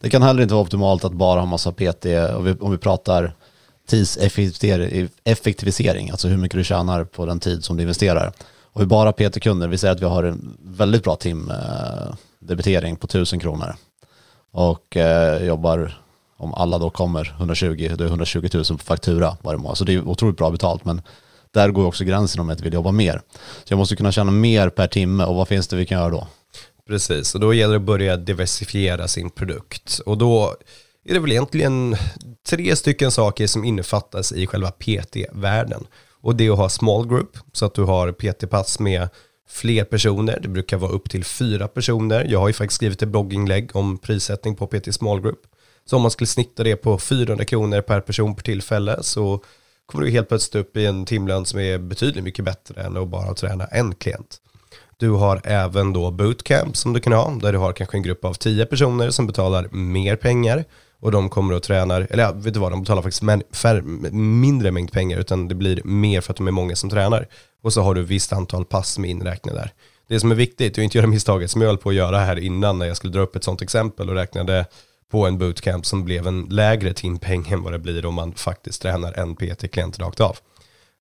Det 0.00 0.10
kan 0.10 0.22
heller 0.22 0.42
inte 0.42 0.54
vara 0.54 0.64
optimalt 0.64 1.04
att 1.04 1.12
bara 1.12 1.40
ha 1.40 1.46
massa 1.46 1.72
PT, 1.72 2.06
om 2.36 2.44
vi, 2.44 2.54
om 2.60 2.70
vi 2.70 2.78
pratar 2.78 3.34
tidseffektivisering, 3.88 6.10
alltså 6.10 6.28
hur 6.28 6.36
mycket 6.36 6.58
du 6.58 6.64
tjänar 6.64 7.04
på 7.04 7.26
den 7.26 7.40
tid 7.40 7.64
som 7.64 7.76
du 7.76 7.82
investerar. 7.82 8.32
Och 8.72 8.80
vi 8.80 8.86
bara 8.86 9.12
PT-kunder, 9.12 9.68
vi 9.68 9.78
säger 9.78 9.94
att 9.94 10.00
vi 10.00 10.06
har 10.06 10.24
en 10.24 10.56
väldigt 10.62 11.04
bra 11.04 11.16
timdebitering 11.16 12.92
eh, 12.92 12.98
på 12.98 13.04
1000 13.04 13.40
kronor. 13.40 13.74
Och 14.52 14.96
eh, 14.96 15.46
jobbar, 15.46 15.98
om 16.36 16.54
alla 16.54 16.78
då 16.78 16.90
kommer, 16.90 17.34
120, 17.38 17.90
det 17.98 18.04
är 18.04 18.08
120 18.08 18.48
000 18.54 18.64
på 18.64 18.78
faktura 18.78 19.36
varje 19.42 19.58
månad. 19.58 19.78
Så 19.78 19.84
det 19.84 19.94
är 19.94 20.08
otroligt 20.08 20.36
bra 20.36 20.50
betalt, 20.50 20.84
men 20.84 21.02
där 21.50 21.70
går 21.70 21.86
också 21.86 22.04
gränsen 22.04 22.40
om 22.40 22.48
jag 22.48 22.54
inte 22.54 22.64
vill 22.64 22.72
jobba 22.72 22.92
mer. 22.92 23.20
Så 23.64 23.72
jag 23.72 23.78
måste 23.78 23.96
kunna 23.96 24.12
tjäna 24.12 24.30
mer 24.30 24.68
per 24.68 24.86
timme 24.86 25.24
och 25.24 25.34
vad 25.34 25.48
finns 25.48 25.68
det 25.68 25.76
vi 25.76 25.86
kan 25.86 25.98
göra 25.98 26.10
då? 26.10 26.26
Precis, 26.88 27.34
och 27.34 27.40
då 27.40 27.54
gäller 27.54 27.74
det 27.74 27.80
att 27.80 27.82
börja 27.82 28.16
diversifiera 28.16 29.08
sin 29.08 29.30
produkt. 29.30 30.00
Och 30.06 30.18
då 30.18 30.56
är 31.08 31.14
det 31.14 31.20
väl 31.20 31.32
egentligen 31.32 31.96
tre 32.48 32.76
stycken 32.76 33.10
saker 33.10 33.46
som 33.46 33.64
innefattas 33.64 34.32
i 34.32 34.46
själva 34.46 34.70
PT-världen. 34.70 35.86
Och 36.20 36.36
det 36.36 36.46
är 36.46 36.50
att 36.50 36.58
ha 36.58 36.68
small 36.68 37.08
group, 37.08 37.36
så 37.52 37.66
att 37.66 37.74
du 37.74 37.82
har 37.82 38.12
PT-pass 38.12 38.78
med 38.78 39.08
fler 39.48 39.84
personer. 39.84 40.38
Det 40.42 40.48
brukar 40.48 40.76
vara 40.76 40.90
upp 40.90 41.10
till 41.10 41.24
fyra 41.24 41.68
personer. 41.68 42.26
Jag 42.30 42.38
har 42.38 42.48
ju 42.48 42.54
faktiskt 42.54 42.76
skrivit 42.76 43.02
ett 43.02 43.08
blogginlägg 43.08 43.76
om 43.76 43.98
prissättning 43.98 44.56
på 44.56 44.66
PT 44.66 44.94
small 44.94 45.20
group. 45.20 45.40
Så 45.84 45.96
om 45.96 46.02
man 46.02 46.10
skulle 46.10 46.28
snitta 46.28 46.64
det 46.64 46.76
på 46.76 46.98
400 46.98 47.44
kronor 47.44 47.80
per 47.80 48.00
person 48.00 48.34
per 48.34 48.42
tillfälle 48.42 48.98
så 49.02 49.42
kommer 49.86 50.04
du 50.04 50.10
helt 50.10 50.28
plötsligt 50.28 50.66
upp 50.66 50.76
i 50.76 50.86
en 50.86 51.04
timlön 51.04 51.44
som 51.46 51.60
är 51.60 51.78
betydligt 51.78 52.24
mycket 52.24 52.44
bättre 52.44 52.82
än 52.82 52.96
att 52.96 53.08
bara 53.08 53.34
träna 53.34 53.64
en 53.64 53.94
klient. 53.94 54.36
Du 54.96 55.10
har 55.10 55.40
även 55.44 55.92
då 55.92 56.10
bootcamp 56.10 56.76
som 56.76 56.92
du 56.92 57.00
kan 57.00 57.12
ha, 57.12 57.30
där 57.30 57.52
du 57.52 57.58
har 57.58 57.72
kanske 57.72 57.96
en 57.96 58.02
grupp 58.02 58.24
av 58.24 58.34
10 58.34 58.66
personer 58.66 59.10
som 59.10 59.26
betalar 59.26 59.68
mer 59.70 60.16
pengar 60.16 60.64
och 61.00 61.12
de 61.12 61.28
kommer 61.28 61.54
och 61.54 61.62
tränar, 61.62 62.06
eller 62.10 62.22
ja, 62.22 62.32
vet 62.32 62.54
du 62.54 62.60
vad, 62.60 62.72
de 62.72 62.80
betalar 62.80 63.02
faktiskt 63.02 63.22
men, 63.22 63.42
fär, 63.52 63.82
mindre 64.12 64.70
mängd 64.70 64.92
pengar 64.92 65.18
utan 65.18 65.48
det 65.48 65.54
blir 65.54 65.80
mer 65.84 66.20
för 66.20 66.32
att 66.32 66.36
de 66.36 66.48
är 66.48 66.52
många 66.52 66.76
som 66.76 66.90
tränar. 66.90 67.28
Och 67.62 67.72
så 67.72 67.82
har 67.82 67.94
du 67.94 68.00
ett 68.00 68.08
visst 68.08 68.32
antal 68.32 68.64
pass 68.64 68.98
med 68.98 69.10
inräknade 69.10 69.58
där. 69.58 69.72
Det 70.08 70.20
som 70.20 70.30
är 70.30 70.34
viktigt 70.34 70.78
är 70.78 70.82
att 70.82 70.84
inte 70.84 70.98
göra 70.98 71.06
misstaget 71.06 71.50
som 71.50 71.60
jag 71.60 71.68
höll 71.68 71.78
på 71.78 71.88
att 71.88 71.94
göra 71.94 72.18
här 72.18 72.38
innan 72.38 72.78
när 72.78 72.86
jag 72.86 72.96
skulle 72.96 73.12
dra 73.12 73.20
upp 73.20 73.36
ett 73.36 73.44
sånt 73.44 73.62
exempel 73.62 74.08
och 74.08 74.14
räknade 74.14 74.66
på 75.10 75.26
en 75.26 75.38
bootcamp 75.38 75.86
som 75.86 76.04
blev 76.04 76.26
en 76.26 76.42
lägre 76.42 76.92
timpeng 76.92 77.48
än 77.48 77.62
vad 77.62 77.72
det 77.72 77.78
blir 77.78 78.06
om 78.06 78.14
man 78.14 78.34
faktiskt 78.34 78.82
tränar 78.82 79.12
en 79.12 79.36
PT-klient 79.36 79.98
rakt 79.98 80.20
av. 80.20 80.36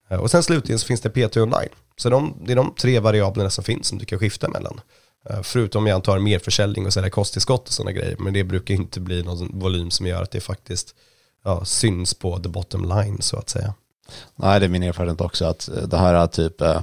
Eh, 0.10 0.18
och 0.18 0.32
sen 0.32 0.44
slutligen 0.44 0.80
så 0.80 0.88
finns 0.88 1.02
det 1.02 1.10
PT 1.10 1.38
online. 1.38 1.70
Så 1.96 2.10
de, 2.10 2.38
det 2.46 2.52
är 2.52 2.56
de 2.56 2.74
tre 2.80 3.00
variablerna 3.00 3.50
som 3.50 3.64
finns 3.64 3.88
som 3.88 3.98
du 3.98 4.06
kan 4.06 4.20
skifta 4.20 4.50
mellan. 4.50 4.82
Eh, 5.30 5.42
Förutom 5.42 5.88
jag 5.88 5.96
antar 5.96 6.20
mer 6.20 6.40
försäljning 6.40 6.86
och 6.86 6.94
sälja 6.94 7.10
kosttillskott 7.10 7.68
och 7.68 7.74
sådana 7.74 7.92
grejer. 7.92 8.16
Men 8.20 8.34
det 8.34 8.44
brukar 8.44 8.76
inte 8.76 9.00
bli 9.00 9.24
någon 9.24 9.60
volym 9.60 9.92
som 9.92 10.08
gör 10.08 10.24
att 10.24 10.32
det 10.32 10.42
faktiskt 10.42 10.96
ja, 11.44 11.66
syns 11.66 12.14
på 12.14 12.40
the 12.40 12.50
bottom 12.50 12.90
line 12.90 13.18
så 13.22 13.38
att 13.38 13.50
säga. 13.50 13.74
Nej, 14.36 14.60
det 14.60 14.66
är 14.66 14.70
min 14.70 14.84
erfarenhet 14.84 15.22
också 15.22 15.46
att 15.46 15.70
eh, 15.70 15.84
det 15.84 15.98
här 15.98 16.14
är 16.14 16.28
typ 16.28 16.62
eh, 16.62 16.82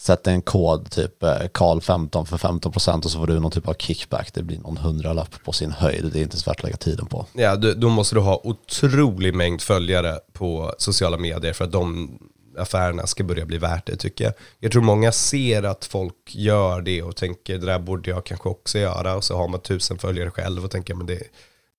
sätt 0.00 0.26
en 0.26 0.42
kod, 0.42 0.90
typ 0.90 1.22
eh, 1.22 1.28
Karl15 1.28 2.24
för 2.24 2.36
15% 2.36 3.04
och 3.04 3.10
så 3.10 3.18
får 3.18 3.26
du 3.26 3.40
någon 3.40 3.50
typ 3.50 3.68
av 3.68 3.74
kickback. 3.74 4.34
Det 4.34 4.42
blir 4.42 4.58
någon 4.58 4.76
hundralapp 4.76 5.44
på 5.44 5.52
sin 5.52 5.70
höjd. 5.70 6.10
Det 6.12 6.18
är 6.18 6.22
inte 6.22 6.36
så 6.36 6.50
värt 6.50 6.56
att 6.58 6.64
lägga 6.64 6.76
tiden 6.76 7.06
på. 7.06 7.26
Ja, 7.32 7.56
du, 7.56 7.74
då 7.74 7.88
måste 7.88 8.14
du 8.14 8.20
ha 8.20 8.40
otrolig 8.44 9.34
mängd 9.34 9.62
följare 9.62 10.18
på 10.32 10.74
sociala 10.78 11.18
medier 11.18 11.52
för 11.52 11.64
att 11.64 11.72
de 11.72 12.10
affärerna 12.58 13.06
ska 13.06 13.24
börja 13.24 13.46
bli 13.46 13.58
värt 13.58 13.86
det 13.86 13.96
tycker 13.96 14.24
jag. 14.24 14.34
Jag 14.58 14.72
tror 14.72 14.82
många 14.82 15.12
ser 15.12 15.62
att 15.62 15.84
folk 15.84 16.34
gör 16.34 16.80
det 16.80 17.02
och 17.02 17.16
tänker 17.16 17.58
det 17.58 17.66
där 17.66 17.78
borde 17.78 18.10
jag 18.10 18.26
kanske 18.26 18.48
också 18.48 18.78
göra 18.78 19.14
och 19.16 19.24
så 19.24 19.36
har 19.36 19.48
man 19.48 19.60
tusen 19.60 19.98
följare 19.98 20.30
själv 20.30 20.64
och 20.64 20.70
tänker 20.70 20.94
men 20.94 21.06
det, 21.06 21.22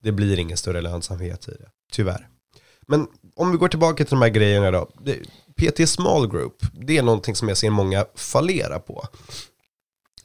det 0.04 0.12
blir 0.12 0.40
ingen 0.40 0.58
större 0.58 0.82
lönsamhet 0.82 1.48
i 1.48 1.52
det, 1.52 1.70
tyvärr. 1.92 2.28
Men 2.88 3.08
om 3.36 3.52
vi 3.52 3.58
går 3.58 3.68
tillbaka 3.68 4.06
till 4.06 4.16
de 4.16 4.22
här 4.22 4.30
grejerna 4.30 4.72
då. 4.72 4.90
PT 5.56 5.90
Small 5.90 6.30
Group, 6.32 6.56
det 6.74 6.98
är 6.98 7.04
någonting 7.04 7.36
som 7.36 7.48
jag 7.48 7.58
ser 7.58 7.70
många 7.70 8.06
fallera 8.16 8.80
på. 8.80 9.08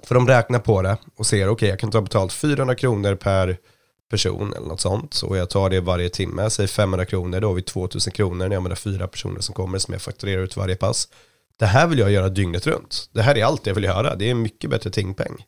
För 0.03 0.15
de 0.15 0.29
räknar 0.29 0.59
på 0.59 0.83
det 0.83 0.97
och 1.17 1.27
ser, 1.27 1.37
okej 1.37 1.53
okay, 1.53 1.69
jag 1.69 1.79
kan 1.79 1.91
ta 1.91 2.01
betalt 2.01 2.33
400 2.33 2.75
kronor 2.75 3.15
per 3.15 3.59
person 4.09 4.53
eller 4.57 4.67
något 4.67 4.81
sånt. 4.81 5.23
Och 5.23 5.37
jag 5.37 5.51
tar 5.51 5.71
det 5.71 5.81
varje 5.81 6.09
timme, 6.09 6.51
säg 6.51 6.67
500 6.69 7.05
kronor, 7.05 7.41
då 7.41 7.49
har 7.49 7.55
vi 7.55 7.63
2000 7.63 8.13
kronor 8.13 8.49
när 8.49 8.57
jag 8.57 8.63
menar 8.63 8.77
fyra 8.77 9.09
personer 9.09 9.41
som 9.41 9.55
kommer 9.55 9.79
som 9.79 9.93
jag 9.93 10.03
fakturerar 10.03 10.43
ut 10.43 10.57
varje 10.57 10.77
pass. 10.77 11.09
Det 11.59 11.67
här 11.67 11.87
vill 11.87 11.99
jag 11.99 12.11
göra 12.11 12.29
dygnet 12.29 12.67
runt. 12.67 13.09
Det 13.13 13.23
här 13.23 13.39
är 13.39 13.45
allt 13.45 13.67
jag 13.67 13.75
vill 13.75 13.85
göra. 13.85 14.17
Det 14.17 14.31
är 14.31 14.35
mycket 14.35 14.71
bättre 14.71 14.91
tingpeng. 14.91 15.45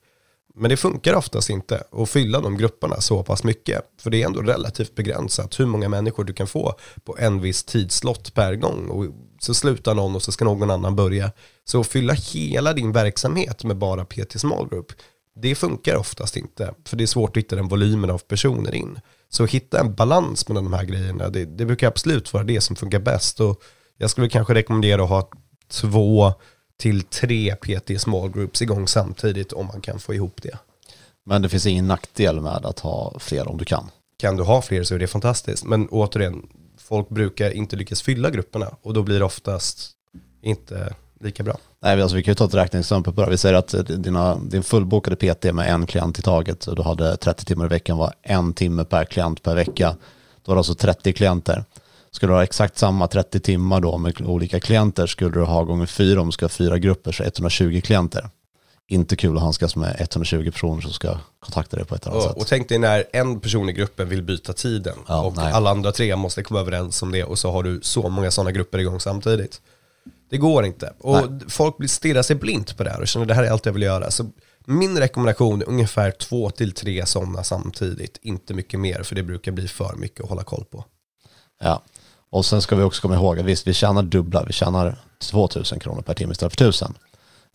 Men 0.55 0.71
det 0.71 0.77
funkar 0.77 1.15
oftast 1.15 1.51
inte 1.51 1.83
att 1.93 2.11
fylla 2.11 2.41
de 2.41 2.57
grupperna 2.57 3.01
så 3.01 3.23
pass 3.23 3.45
mycket. 3.45 3.83
För 4.03 4.11
det 4.11 4.23
är 4.23 4.27
ändå 4.27 4.41
relativt 4.41 4.95
begränsat 4.95 5.61
hur 5.61 5.67
många 5.67 5.89
människor 5.89 6.25
du 6.25 6.33
kan 6.33 6.47
få 6.47 6.75
på 7.05 7.17
en 7.19 7.41
viss 7.41 7.65
tidslott 7.65 8.35
per 8.35 8.55
gång. 8.55 8.89
Och 8.89 9.07
så 9.41 9.55
slutar 9.55 9.95
någon 9.95 10.17
och 10.17 10.23
så 10.23 10.33
ska 10.33 10.45
någon 10.45 10.71
annan 10.71 10.97
börja. 10.97 11.33
Så 11.65 11.81
att 11.81 11.87
fylla 11.87 12.13
hela 12.13 12.73
din 12.73 12.93
verksamhet 12.93 13.65
med 13.65 13.77
bara 13.77 14.05
PT 14.05 14.41
Small 14.41 14.69
Group, 14.69 14.93
det 15.35 15.55
funkar 15.55 15.97
oftast 15.97 16.37
inte. 16.37 16.75
För 16.85 16.97
det 16.97 17.05
är 17.05 17.07
svårt 17.07 17.31
att 17.31 17.37
hitta 17.37 17.57
den 17.57 17.69
volymen 17.69 18.11
av 18.11 18.19
personer 18.19 18.75
in. 18.75 19.01
Så 19.29 19.47
hitta 19.47 19.81
en 19.81 19.95
balans 19.95 20.49
mellan 20.49 20.65
de 20.65 20.73
här 20.73 20.85
grejerna, 20.85 21.29
det, 21.29 21.45
det 21.45 21.67
brukar 21.67 21.89
absolut 21.89 22.33
vara 22.33 22.45
det 22.45 22.61
som 22.61 22.77
funkar 22.77 22.99
bäst. 22.99 23.41
Och 23.41 23.63
jag 23.97 24.11
skulle 24.11 24.29
kanske 24.29 24.55
rekommendera 24.55 25.03
att 25.03 25.09
ha 25.09 25.31
två 25.69 26.33
till 26.77 27.03
tre 27.03 27.57
PT 27.57 28.01
small 28.01 28.31
groups 28.31 28.63
igång 28.63 28.89
samtidigt 28.89 29.53
om 29.53 29.67
man 29.67 29.81
kan 29.81 29.99
få 29.99 30.15
ihop 30.15 30.43
det. 30.43 30.59
Men 31.25 31.43
det 31.43 31.49
finns 31.49 31.67
ingen 31.67 31.87
nackdel 31.87 32.41
med 32.41 32.67
att 32.67 32.79
ha 32.79 33.19
fler 33.19 33.49
om 33.49 33.59
du 33.59 33.65
kan. 33.65 33.91
Kan 34.19 34.37
du 34.37 34.43
ha 34.43 34.63
fler 34.63 34.85
så 34.85 34.95
är 34.95 34.99
det 34.99 35.07
fantastiskt. 35.07 35.65
Men 35.65 35.89
återigen, 35.89 36.49
folk 36.79 37.09
brukar 37.09 37.51
inte 37.51 37.77
lyckas 37.77 38.03
fylla 38.03 38.31
grupperna 38.31 38.77
och 38.83 38.95
då 38.95 39.03
blir 39.03 39.19
det 39.19 39.25
oftast 39.25 39.91
inte 40.43 40.95
lika 41.21 41.43
bra. 41.43 41.59
Nej, 41.83 42.03
alltså 42.03 42.17
vi 42.17 42.23
kan 42.23 42.33
ju 42.33 42.37
ta 42.37 42.45
ett 42.45 42.55
räkneexempel 42.55 43.15
på 43.15 43.25
det. 43.25 43.31
Vi 43.31 43.39
säger 43.39 43.55
att 43.55 43.75
dina, 43.89 44.35
din 44.35 44.63
fullbokade 44.63 45.17
PT 45.17 45.45
med 45.45 45.75
en 45.75 45.87
klient 45.87 46.19
i 46.19 46.23
taget 46.23 46.67
och 46.67 46.77
du 46.77 46.83
hade 46.83 47.17
30 47.17 47.45
timmar 47.45 47.65
i 47.65 47.69
veckan 47.69 47.99
var 47.99 48.13
en 48.23 48.53
timme 48.53 48.85
per 48.85 49.05
klient 49.05 49.43
per 49.43 49.55
vecka. 49.55 49.97
Då 50.45 50.51
har 50.51 50.55
du 50.55 50.59
alltså 50.59 50.75
30 50.75 51.13
klienter. 51.13 51.65
Skulle 52.11 52.33
du 52.33 52.37
ha 52.37 52.43
exakt 52.43 52.79
samma 52.79 53.07
30 53.09 53.41
timmar 53.41 53.81
då 53.81 53.99
med 53.99 54.21
olika 54.21 54.61
klienter 54.61 55.07
skulle 55.07 55.31
du 55.31 55.43
ha 55.43 55.65
gånger 55.65 55.87
fyra 55.87 56.21
om 56.21 56.27
du 56.27 56.33
ska 56.33 56.45
ha 56.45 56.51
fyra 56.51 56.79
grupper, 56.79 57.13
så 57.13 57.23
120 57.23 57.81
klienter. 57.85 58.29
Inte 58.89 59.17
kul 59.17 59.37
att 59.37 59.43
handskas 59.43 59.77
med 59.77 59.97
120 59.99 60.51
personer 60.51 60.81
som 60.81 60.93
ska 60.93 61.19
kontakta 61.41 61.77
dig 61.77 61.87
på 61.87 61.95
ett 61.95 62.07
annat 62.07 62.17
och, 62.17 62.23
sätt. 62.23 62.37
Och 62.37 62.47
tänk 62.47 62.69
dig 62.69 62.79
när 62.79 63.05
en 63.13 63.41
person 63.41 63.69
i 63.69 63.73
gruppen 63.73 64.09
vill 64.09 64.23
byta 64.23 64.53
tiden 64.53 64.97
ja, 65.09 65.23
och 65.23 65.37
nej. 65.37 65.53
alla 65.53 65.71
andra 65.71 65.93
tre 65.93 66.17
måste 66.17 66.43
komma 66.43 66.61
överens 66.61 67.03
om 67.03 67.13
det 67.13 67.25
och 67.25 67.39
så 67.39 67.51
har 67.51 67.63
du 67.63 67.81
så 67.83 68.09
många 68.09 68.31
sådana 68.31 68.53
grupper 68.53 68.79
igång 68.79 69.01
samtidigt. 69.01 69.61
Det 70.31 70.39
går 70.39 70.65
inte. 70.65 70.93
Och 70.99 71.33
nej. 71.33 71.41
folk 71.49 71.91
stirrar 71.91 72.23
sig 72.23 72.37
blint 72.37 72.77
på 72.77 72.85
det 72.85 72.91
här 72.91 73.01
och 73.01 73.09
känner 73.09 73.27
det 73.27 73.35
här 73.35 73.45
är 73.45 73.51
allt 73.51 73.67
jag 73.67 73.73
vill 73.73 73.83
göra. 73.83 74.11
Så 74.11 74.31
min 74.65 74.99
rekommendation 74.99 75.63
är 75.63 75.69
ungefär 75.69 76.11
två 76.11 76.51
till 76.51 76.73
tre 76.73 77.07
sådana 77.07 77.45
samtidigt. 77.45 78.19
Inte 78.23 78.55
mycket 78.55 78.81
mer 78.81 79.03
för 79.03 79.15
det 79.15 79.23
brukar 79.23 79.53
bli 79.53 79.69
för 79.69 79.95
mycket 79.97 80.21
att 80.21 80.29
hålla 80.29 80.43
koll 80.43 80.65
på. 80.65 80.85
Ja, 81.61 81.83
och 82.31 82.47
sen 82.47 82.63
ska 82.63 82.77
vi 82.77 82.83
också 82.83 83.03
komma 83.03 83.15
ihåg 83.15 83.39
att 83.39 83.45
visst, 83.45 83.67
vi 83.67 83.75
tjänar 83.75 84.03
dubbla, 84.03 84.45
vi 84.45 84.53
tjänar 84.53 84.97
2000 85.19 85.81
kronor 85.81 86.03
per 86.03 86.15
timme 86.15 86.33
istället 86.33 86.53
för 86.53 86.65
1000. 86.65 86.95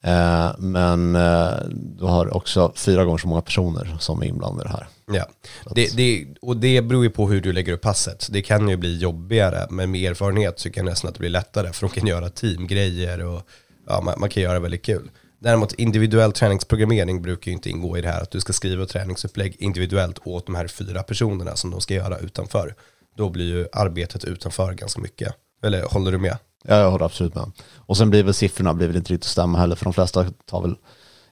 Eh, 0.05 0.51
men 0.57 1.15
eh, 1.15 1.53
du 1.69 2.05
har 2.05 2.35
också 2.35 2.71
fyra 2.75 3.05
gånger 3.05 3.17
så 3.17 3.27
många 3.27 3.41
personer 3.41 3.97
som 3.99 4.21
är 4.21 4.25
inblandade 4.25 4.69
det 4.69 4.73
här. 4.73 4.87
Ja, 5.11 5.27
det, 5.75 5.97
det, 5.97 6.25
och 6.41 6.57
det 6.57 6.81
beror 6.81 7.03
ju 7.03 7.09
på 7.09 7.29
hur 7.29 7.41
du 7.41 7.53
lägger 7.53 7.73
upp 7.73 7.81
passet. 7.81 8.27
Det 8.31 8.41
kan 8.41 8.69
ju 8.69 8.77
bli 8.77 8.97
jobbigare, 8.97 9.67
men 9.69 9.91
med 9.91 10.11
erfarenhet 10.11 10.59
så 10.59 10.69
kan 10.69 10.85
jag 10.85 10.91
nästan 10.91 11.09
att 11.09 11.15
det 11.15 11.19
blir 11.19 11.29
lättare. 11.29 11.73
För 11.73 11.87
de 11.87 11.93
kan 11.93 12.07
göra 12.07 12.29
teamgrejer 12.29 13.25
och 13.25 13.41
ja, 13.87 14.01
man, 14.01 14.19
man 14.19 14.29
kan 14.29 14.43
göra 14.43 14.59
väldigt 14.59 14.85
kul. 14.85 15.11
Däremot 15.39 15.73
individuell 15.73 16.31
träningsprogrammering 16.31 17.21
brukar 17.21 17.51
ju 17.51 17.55
inte 17.55 17.69
ingå 17.69 17.97
i 17.97 18.01
det 18.01 18.09
här 18.09 18.21
att 18.21 18.31
du 18.31 18.39
ska 18.39 18.53
skriva 18.53 18.85
träningsupplägg 18.85 19.55
individuellt 19.59 20.19
åt 20.23 20.45
de 20.45 20.55
här 20.55 20.67
fyra 20.67 21.03
personerna 21.03 21.55
som 21.55 21.71
de 21.71 21.81
ska 21.81 21.93
göra 21.93 22.17
utanför 22.17 22.75
då 23.17 23.29
blir 23.29 23.45
ju 23.45 23.67
arbetet 23.73 24.25
utanför 24.25 24.73
ganska 24.73 25.01
mycket. 25.01 25.33
Eller 25.63 25.83
håller 25.83 26.11
du 26.11 26.17
med? 26.17 26.37
Ja, 26.67 26.75
jag 26.75 26.91
håller 26.91 27.05
absolut 27.05 27.35
med. 27.35 27.51
Och 27.75 27.97
sen 27.97 28.09
blir 28.09 28.23
väl 28.23 28.33
siffrorna 28.33 28.73
blir 28.73 28.87
väl 28.87 28.95
inte 28.95 29.13
riktigt 29.13 29.27
att 29.27 29.31
stämma 29.31 29.57
heller, 29.57 29.75
för 29.75 29.83
de 29.83 29.93
flesta 29.93 30.25
tar 30.45 30.61
väl 30.61 30.75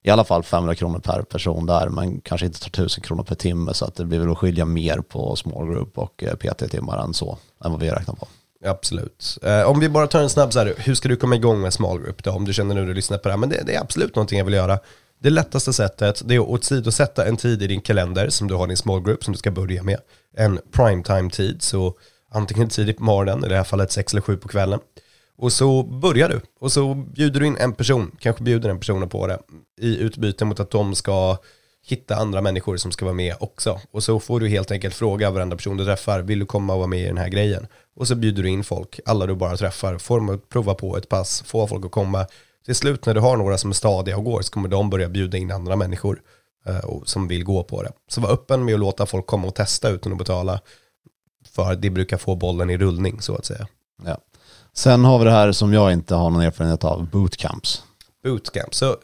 i 0.03 0.09
alla 0.09 0.23
fall 0.23 0.43
500 0.43 0.75
kronor 0.75 0.99
per 0.99 1.21
person 1.21 1.65
där, 1.65 1.89
men 1.89 2.21
kanske 2.21 2.45
inte 2.45 2.59
tar 2.59 2.69
1000 2.69 3.03
kronor 3.03 3.23
per 3.23 3.35
timme, 3.35 3.73
så 3.73 3.85
att 3.85 3.95
det 3.95 4.05
blir 4.05 4.19
väl 4.19 4.31
att 4.31 4.37
skilja 4.37 4.65
mer 4.65 4.97
på 4.97 5.35
small 5.35 5.67
group 5.67 5.97
och 5.97 6.23
eh, 6.23 6.35
PT-timmar 6.35 7.03
än 7.03 7.13
så, 7.13 7.37
än 7.65 7.71
vad 7.71 7.79
vi 7.79 7.89
räknar 7.89 8.15
på. 8.15 8.27
Absolut. 8.65 9.37
Eh, 9.43 9.61
om 9.61 9.79
vi 9.79 9.89
bara 9.89 10.07
tar 10.07 10.21
en 10.21 10.29
snabb 10.29 10.53
så 10.53 10.59
här, 10.59 10.73
hur 10.77 10.95
ska 10.95 11.09
du 11.09 11.15
komma 11.15 11.35
igång 11.35 11.61
med 11.61 11.73
small 11.73 11.99
group 11.99 12.23
då? 12.23 12.31
Om 12.31 12.45
du 12.45 12.53
känner 12.53 12.75
nu 12.75 12.81
när 12.81 12.87
du 12.87 12.93
lyssnar 12.93 13.17
på 13.17 13.27
det 13.27 13.33
här, 13.33 13.39
men 13.39 13.49
det, 13.49 13.63
det 13.65 13.75
är 13.75 13.81
absolut 13.81 14.15
någonting 14.15 14.37
jag 14.37 14.45
vill 14.45 14.53
göra. 14.53 14.79
Det 15.21 15.29
lättaste 15.29 15.73
sättet 15.73 16.21
det 16.25 16.35
är 16.35 16.39
att 16.39 16.47
åsidosätta 16.47 17.25
en 17.25 17.37
tid 17.37 17.61
i 17.61 17.67
din 17.67 17.81
kalender 17.81 18.29
som 18.29 18.47
du 18.47 18.55
har 18.55 18.67
din 18.67 18.77
small 18.77 19.01
group 19.01 19.23
som 19.23 19.31
du 19.31 19.37
ska 19.37 19.51
börja 19.51 19.83
med. 19.83 19.99
En 20.37 20.59
primetime 20.71 21.29
tid, 21.29 21.61
så 21.61 21.93
antingen 22.31 22.69
tidigt 22.69 22.97
på 22.97 23.03
morgonen, 23.03 23.45
i 23.45 23.49
det 23.49 23.55
här 23.55 23.63
fallet 23.63 23.91
6 23.91 24.13
eller 24.13 24.21
7 24.21 24.37
på 24.37 24.47
kvällen. 24.47 24.79
Och 25.37 25.51
så 25.51 25.83
börjar 25.83 26.29
du. 26.29 26.41
Och 26.59 26.71
så 26.71 26.93
bjuder 26.93 27.39
du 27.39 27.47
in 27.47 27.57
en 27.57 27.73
person, 27.73 28.11
kanske 28.19 28.43
bjuder 28.43 28.69
den 28.69 28.79
personen 28.79 29.09
på 29.09 29.27
det, 29.27 29.39
i 29.81 29.97
utbyte 29.97 30.45
mot 30.45 30.59
att 30.59 30.71
de 30.71 30.95
ska 30.95 31.37
hitta 31.85 32.15
andra 32.15 32.41
människor 32.41 32.77
som 32.77 32.91
ska 32.91 33.05
vara 33.05 33.15
med 33.15 33.35
också. 33.39 33.79
Och 33.91 34.03
så 34.03 34.19
får 34.19 34.39
du 34.39 34.47
helt 34.47 34.71
enkelt 34.71 34.95
fråga 34.95 35.31
varenda 35.31 35.55
person 35.55 35.77
du 35.77 35.85
träffar, 35.85 36.21
vill 36.21 36.39
du 36.39 36.45
komma 36.45 36.73
och 36.73 36.79
vara 36.79 36.87
med 36.87 36.99
i 36.99 37.05
den 37.05 37.17
här 37.17 37.29
grejen? 37.29 37.67
Och 37.95 38.07
så 38.07 38.15
bjuder 38.15 38.43
du 38.43 38.49
in 38.49 38.63
folk, 38.63 38.99
alla 39.05 39.25
du 39.25 39.35
bara 39.35 39.57
träffar, 39.57 39.97
får 39.97 40.17
dem 40.17 40.29
att 40.29 40.49
prova 40.49 40.73
på 40.73 40.97
ett 40.97 41.09
pass, 41.09 41.43
få 41.45 41.67
folk 41.67 41.85
att 41.85 41.91
komma. 41.91 42.27
Till 42.65 42.75
slut 42.75 43.05
när 43.05 43.13
du 43.13 43.19
har 43.19 43.37
några 43.37 43.57
som 43.57 43.69
är 43.69 43.73
stadiga 43.73 44.17
och 44.17 44.23
går 44.23 44.41
så 44.41 44.51
kommer 44.51 44.69
de 44.69 44.89
börja 44.89 45.09
bjuda 45.09 45.37
in 45.37 45.51
andra 45.51 45.75
människor 45.75 46.21
eh, 46.65 47.03
som 47.05 47.27
vill 47.27 47.43
gå 47.43 47.63
på 47.63 47.83
det. 47.83 47.91
Så 48.07 48.21
var 48.21 48.31
öppen 48.31 48.65
med 48.65 48.73
att 48.73 48.79
låta 48.79 49.05
folk 49.05 49.25
komma 49.25 49.47
och 49.47 49.55
testa 49.55 49.89
utan 49.89 50.11
att 50.11 50.17
betala. 50.17 50.59
För 51.45 51.75
det 51.75 51.89
brukar 51.89 52.17
få 52.17 52.35
bollen 52.35 52.69
i 52.69 52.77
rullning 52.77 53.21
så 53.21 53.35
att 53.35 53.45
säga. 53.45 53.67
Ja. 54.05 54.17
Sen 54.75 55.05
har 55.05 55.19
vi 55.19 55.25
det 55.25 55.31
här 55.31 55.51
som 55.51 55.73
jag 55.73 55.93
inte 55.93 56.15
har 56.15 56.29
någon 56.29 56.41
erfarenhet 56.41 56.83
av, 56.83 57.09
bootcamps. 57.09 57.83
Bootcamps. 58.23 58.77
Så 58.77 58.97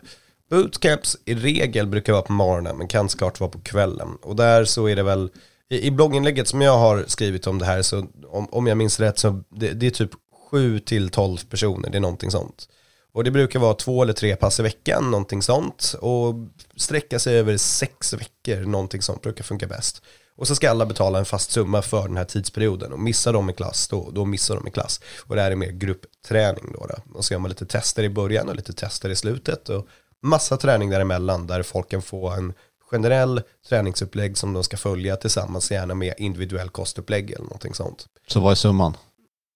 bootcamps 0.49 1.17
i 1.25 1.35
regel 1.35 1.87
brukar 1.87 2.13
vara 2.13 2.23
på 2.23 2.33
morgonen 2.33 2.77
men 2.77 2.87
kan 2.87 3.09
såklart 3.09 3.39
vara 3.39 3.51
på 3.51 3.59
kvällen. 3.59 4.07
Och 4.21 4.35
där 4.35 4.65
så 4.65 4.87
är 4.87 4.95
det 4.95 5.03
väl, 5.03 5.29
i, 5.69 5.87
i 5.87 5.91
blogginlägget 5.91 6.47
som 6.47 6.61
jag 6.61 6.77
har 6.77 7.03
skrivit 7.07 7.47
om 7.47 7.59
det 7.59 7.65
här 7.65 7.81
så 7.81 8.07
om, 8.27 8.47
om 8.51 8.67
jag 8.67 8.77
minns 8.77 8.99
rätt 8.99 9.19
så 9.19 9.43
det, 9.49 9.71
det 9.71 9.87
är 9.87 9.91
typ 9.91 10.11
7 10.51 10.79
till 10.79 11.09
12 11.09 11.37
personer, 11.37 11.89
det 11.89 11.97
är 11.97 12.01
någonting 12.01 12.31
sånt. 12.31 12.67
Och 13.13 13.23
det 13.23 13.31
brukar 13.31 13.59
vara 13.59 13.73
två 13.73 14.03
eller 14.03 14.13
tre 14.13 14.35
pass 14.35 14.59
i 14.59 14.63
veckan, 14.63 15.11
någonting 15.11 15.41
sånt. 15.41 15.95
Och 16.01 16.35
sträcka 16.75 17.19
sig 17.19 17.39
över 17.39 17.57
sex 17.57 18.13
veckor, 18.13 18.65
någonting 18.65 19.01
sånt 19.01 19.21
brukar 19.21 19.43
funka 19.43 19.67
bäst. 19.67 20.01
Och 20.39 20.47
så 20.47 20.55
ska 20.55 20.69
alla 20.69 20.85
betala 20.85 21.19
en 21.19 21.25
fast 21.25 21.51
summa 21.51 21.81
för 21.81 22.07
den 22.07 22.17
här 22.17 22.25
tidsperioden. 22.25 22.93
Och 22.93 22.99
missar 22.99 23.33
de 23.33 23.49
i 23.49 23.53
klass, 23.53 23.87
då, 23.87 24.11
då 24.11 24.25
missar 24.25 24.55
de 24.55 24.67
i 24.67 24.71
klass. 24.71 25.01
Och 25.19 25.35
det 25.35 25.41
här 25.41 25.51
är 25.51 25.55
mer 25.55 25.71
gruppträning 25.71 26.71
då. 26.73 26.85
då. 26.85 27.17
Och 27.17 27.25
så 27.25 27.33
gör 27.33 27.39
man 27.39 27.49
lite 27.49 27.65
tester 27.65 28.03
i 28.03 28.09
början 28.09 28.49
och 28.49 28.55
lite 28.55 28.73
tester 28.73 29.09
i 29.09 29.15
slutet. 29.15 29.69
Och 29.69 29.87
massa 30.21 30.57
träning 30.57 30.89
däremellan 30.89 31.47
där 31.47 31.63
folk 31.63 31.89
kan 31.89 32.01
få 32.01 32.29
en 32.29 32.53
generell 32.91 33.41
träningsupplägg 33.69 34.37
som 34.37 34.53
de 34.53 34.63
ska 34.63 34.77
följa 34.77 35.15
tillsammans, 35.15 35.71
gärna 35.71 35.95
med 35.95 36.13
individuell 36.17 36.69
kostupplägg 36.69 37.31
eller 37.31 37.43
någonting 37.43 37.73
sånt. 37.73 38.05
Så 38.27 38.39
vad 38.39 38.51
är 38.51 38.55
summan? 38.55 38.97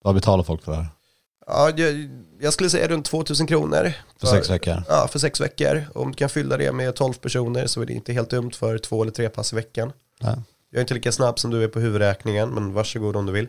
Vad 0.02 0.14
betalar 0.14 0.44
folk 0.44 0.64
för 0.64 0.72
det 0.72 0.78
här? 0.78 0.88
Ja, 1.46 1.70
jag, 1.76 2.10
jag 2.40 2.52
skulle 2.52 2.70
säga 2.70 2.88
runt 2.88 3.06
2000 3.06 3.46
kronor. 3.46 3.92
För, 4.18 4.26
för, 4.26 4.36
sex 4.36 4.50
veckor? 4.50 4.82
Ja, 4.88 5.08
för 5.08 5.18
sex 5.18 5.40
veckor. 5.40 5.84
Om 5.94 6.10
du 6.10 6.16
kan 6.16 6.28
fylla 6.28 6.56
det 6.56 6.72
med 6.72 6.94
12 6.94 7.12
personer 7.14 7.66
så 7.66 7.82
är 7.82 7.86
det 7.86 7.92
inte 7.92 8.12
helt 8.12 8.30
dumt 8.30 8.50
för 8.50 8.78
två 8.78 9.02
eller 9.02 9.12
tre 9.12 9.28
pass 9.28 9.52
i 9.52 9.56
veckan. 9.56 9.92
Nej. 10.20 10.36
Jag 10.74 10.78
är 10.78 10.82
inte 10.82 10.94
lika 10.94 11.12
snabb 11.12 11.38
som 11.38 11.50
du 11.50 11.64
är 11.64 11.68
på 11.68 11.80
huvudräkningen, 11.80 12.50
men 12.50 12.72
varsågod 12.72 13.16
om 13.16 13.26
du 13.26 13.32
vill. 13.32 13.48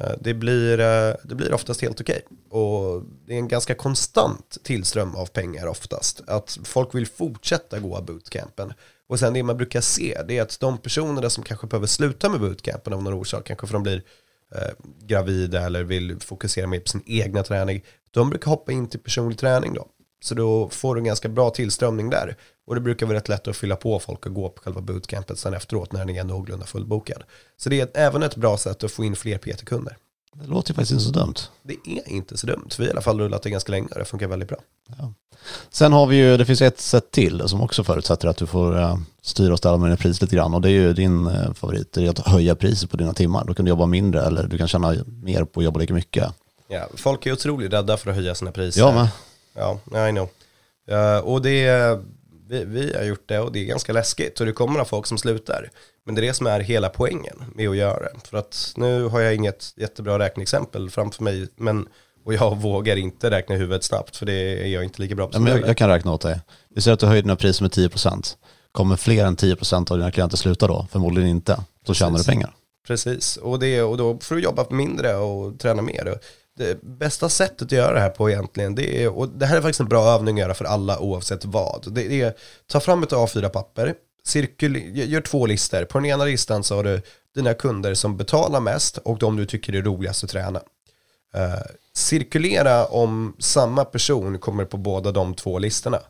Eh, 0.00 0.12
det 0.20 0.34
blir, 0.34 0.80
eh, 0.80 1.14
det 1.24 1.34
blir 1.34 1.54
oftast 1.54 1.82
helt 1.82 2.00
okej. 2.00 2.22
Okay. 2.26 2.60
Och 2.60 3.02
det 3.26 3.34
är 3.34 3.38
en 3.38 3.48
ganska 3.48 3.74
konstant 3.74 4.58
tillström 4.62 5.14
av 5.14 5.26
pengar 5.26 5.66
oftast. 5.66 6.20
Att 6.26 6.58
folk 6.64 6.94
vill 6.94 7.06
fortsätta 7.06 7.78
gå 7.78 8.00
bootcampen. 8.00 8.72
Och 9.08 9.18
sen 9.18 9.32
det 9.32 9.42
man 9.42 9.56
brukar 9.56 9.80
se, 9.80 10.22
det 10.28 10.38
är 10.38 10.42
att 10.42 10.60
de 10.60 10.78
personerna 10.78 11.30
som 11.30 11.44
kanske 11.44 11.66
behöver 11.66 11.86
sluta 11.86 12.28
med 12.28 12.40
bootcampen 12.40 12.92
av 12.92 13.02
någon 13.02 13.14
orsak, 13.14 13.46
kanske 13.46 13.66
för 13.66 13.74
att 13.74 13.84
de 13.84 13.90
blir 13.90 14.02
eh, 14.54 14.86
gravida 15.06 15.60
eller 15.60 15.84
vill 15.84 16.20
fokusera 16.20 16.66
mer 16.66 16.80
på 16.80 16.88
sin 16.88 17.02
egna 17.06 17.42
träning, 17.42 17.84
de 18.10 18.30
brukar 18.30 18.50
hoppa 18.50 18.72
in 18.72 18.88
till 18.88 19.00
personlig 19.00 19.38
träning 19.38 19.74
då. 19.74 19.86
Så 20.20 20.34
då 20.34 20.68
får 20.68 20.94
du 20.94 20.98
en 20.98 21.04
ganska 21.04 21.28
bra 21.28 21.50
tillströmning 21.50 22.10
där. 22.10 22.36
Och 22.68 22.74
det 22.74 22.80
brukar 22.80 23.06
vara 23.06 23.16
rätt 23.16 23.28
lätt 23.28 23.48
att 23.48 23.56
fylla 23.56 23.76
på 23.76 23.98
folk 23.98 24.26
och 24.26 24.34
gå 24.34 24.48
på 24.48 24.62
själva 24.62 24.80
bootcampet 24.80 25.38
sen 25.38 25.54
efteråt 25.54 25.92
när 25.92 26.04
den 26.04 26.16
är 26.16 26.24
någorlunda 26.24 26.66
fullbokad. 26.66 27.22
Så 27.56 27.68
det 27.68 27.80
är 27.80 27.88
även 27.94 28.22
ett 28.22 28.36
bra 28.36 28.56
sätt 28.56 28.84
att 28.84 28.92
få 28.92 29.04
in 29.04 29.16
fler 29.16 29.38
PT-kunder. 29.38 29.96
Det 30.34 30.46
låter 30.46 30.74
faktiskt 30.74 30.92
inte 30.92 31.04
så 31.04 31.10
dumt. 31.10 31.34
Det 31.62 31.72
är 31.72 32.08
inte 32.08 32.36
så 32.36 32.46
dumt. 32.46 32.68
Vi 32.78 32.84
har 32.84 32.88
i 32.88 32.90
alla 32.90 33.00
fall 33.00 33.20
rullat 33.20 33.42
det 33.42 33.50
ganska 33.50 33.72
länge 33.72 33.88
och 33.90 33.98
det 33.98 34.04
funkar 34.04 34.28
väldigt 34.28 34.48
bra. 34.48 34.58
Ja. 34.98 35.12
Sen 35.70 35.92
har 35.92 36.06
vi 36.06 36.16
ju, 36.16 36.36
det 36.36 36.46
finns 36.46 36.62
ett 36.62 36.80
sätt 36.80 37.10
till 37.10 37.48
som 37.48 37.62
också 37.62 37.84
förutsätter 37.84 38.28
att 38.28 38.36
du 38.36 38.46
får 38.46 38.76
uh, 38.76 38.98
styra 39.22 39.52
och 39.52 39.58
ställa 39.58 39.76
med 39.76 39.88
dina 39.88 39.96
priser 39.96 40.24
lite 40.24 40.36
grann 40.36 40.54
och 40.54 40.60
det 40.60 40.68
är 40.68 40.72
ju 40.72 40.92
din 40.92 41.26
uh, 41.26 41.52
favorit, 41.52 41.92
det 41.92 42.06
är 42.06 42.10
att 42.10 42.18
höja 42.18 42.54
priset 42.54 42.90
på 42.90 42.96
dina 42.96 43.14
timmar. 43.14 43.44
Då 43.44 43.54
kan 43.54 43.64
du 43.64 43.68
jobba 43.68 43.86
mindre 43.86 44.22
eller 44.22 44.46
du 44.46 44.58
kan 44.58 44.68
tjäna 44.68 44.94
mer 45.06 45.44
på 45.44 45.60
att 45.60 45.64
jobba 45.64 45.80
lika 45.80 45.94
mycket. 45.94 46.34
Ja, 46.68 46.88
folk 46.94 47.26
är 47.26 47.32
otroligt 47.32 47.72
rädda 47.72 47.96
för 47.96 48.10
att 48.10 48.16
höja 48.16 48.34
sina 48.34 48.52
priser. 48.52 48.80
Jag 48.80 48.94
med. 48.94 49.08
Ja, 49.54 50.08
I 50.08 50.10
know. 50.10 50.28
Uh, 50.90 51.18
och 51.18 51.42
det, 51.42 51.98
vi, 52.48 52.64
vi 52.64 52.96
har 52.96 53.04
gjort 53.04 53.28
det 53.28 53.38
och 53.38 53.52
det 53.52 53.58
är 53.58 53.64
ganska 53.64 53.92
läskigt 53.92 54.40
och 54.40 54.46
det 54.46 54.52
kommer 54.52 54.80
att 54.80 54.88
folk 54.88 55.06
som 55.06 55.18
slutar. 55.18 55.70
Men 56.06 56.14
det 56.14 56.20
är 56.20 56.26
det 56.26 56.34
som 56.34 56.46
är 56.46 56.60
hela 56.60 56.88
poängen 56.88 57.44
med 57.54 57.68
att 57.68 57.76
göra 57.76 58.00
det. 58.00 58.28
För 58.28 58.38
att 58.38 58.72
nu 58.76 59.02
har 59.04 59.20
jag 59.20 59.34
inget 59.34 59.72
jättebra 59.76 60.18
räkneexempel 60.18 60.90
framför 60.90 61.24
mig, 61.24 61.48
men 61.56 61.88
och 62.24 62.34
jag 62.34 62.56
vågar 62.56 62.96
inte 62.96 63.30
räkna 63.30 63.54
i 63.54 63.58
huvudet 63.58 63.84
snabbt 63.84 64.16
för 64.16 64.26
det 64.26 64.32
är 64.32 64.66
jag 64.66 64.84
inte 64.84 65.02
lika 65.02 65.14
bra 65.14 65.26
på 65.26 65.36
ja, 65.36 65.40
men 65.40 65.52
jag, 65.52 65.68
jag, 65.68 65.76
kan 65.76 65.88
räkna 65.88 66.12
åt 66.12 66.20
dig. 66.20 66.40
Vi 66.74 66.80
säger 66.80 66.94
att 66.94 67.00
du 67.00 67.06
höjer 67.06 67.22
dina 67.22 67.36
priser 67.36 67.64
med 67.64 67.70
10%. 67.70 68.36
Kommer 68.72 68.96
fler 68.96 69.24
än 69.24 69.36
10% 69.36 69.92
av 69.92 69.98
dina 69.98 70.10
klienter 70.10 70.36
sluta 70.36 70.66
då? 70.66 70.86
Förmodligen 70.90 71.30
inte. 71.30 71.64
Då 71.86 71.94
tjänar 71.94 72.18
du 72.18 72.24
pengar. 72.24 72.54
Precis, 72.86 73.36
och, 73.36 73.58
det, 73.58 73.82
och 73.82 73.96
då 73.96 74.18
får 74.18 74.34
du 74.34 74.40
jobba 74.40 74.66
mindre 74.70 75.16
och 75.16 75.58
träna 75.58 75.82
mer. 75.82 76.18
Det 76.58 76.82
bästa 76.82 77.28
sättet 77.28 77.62
att 77.62 77.72
göra 77.72 77.94
det 77.94 78.00
här 78.00 78.10
på 78.10 78.30
egentligen, 78.30 78.74
det 78.74 79.02
är, 79.02 79.08
och 79.08 79.28
det 79.28 79.46
här 79.46 79.56
är 79.56 79.60
faktiskt 79.60 79.80
en 79.80 79.88
bra 79.88 80.04
övning 80.04 80.34
att 80.36 80.40
göra 80.40 80.54
för 80.54 80.64
alla 80.64 80.98
oavsett 80.98 81.44
vad. 81.44 81.92
Det 81.94 82.22
är, 82.22 82.34
ta 82.66 82.80
fram 82.80 83.02
ett 83.02 83.12
A4-papper, 83.12 83.94
gör 84.94 85.20
två 85.20 85.46
listor. 85.46 85.84
På 85.84 85.98
den 85.98 86.06
ena 86.06 86.24
listan 86.24 86.64
så 86.64 86.76
har 86.76 86.84
du 86.84 87.02
dina 87.34 87.54
kunder 87.54 87.94
som 87.94 88.16
betalar 88.16 88.60
mest 88.60 88.98
och 88.98 89.18
de 89.18 89.36
du 89.36 89.46
tycker 89.46 89.72
är 89.72 89.82
roligast 89.82 90.24
att 90.24 90.30
träna. 90.30 90.58
Uh, 91.36 91.62
cirkulera 91.94 92.86
om 92.86 93.36
samma 93.38 93.84
person 93.84 94.38
kommer 94.38 94.64
på 94.64 94.76
båda 94.76 95.12
de 95.12 95.34
två 95.34 95.58
listorna. 95.58 96.00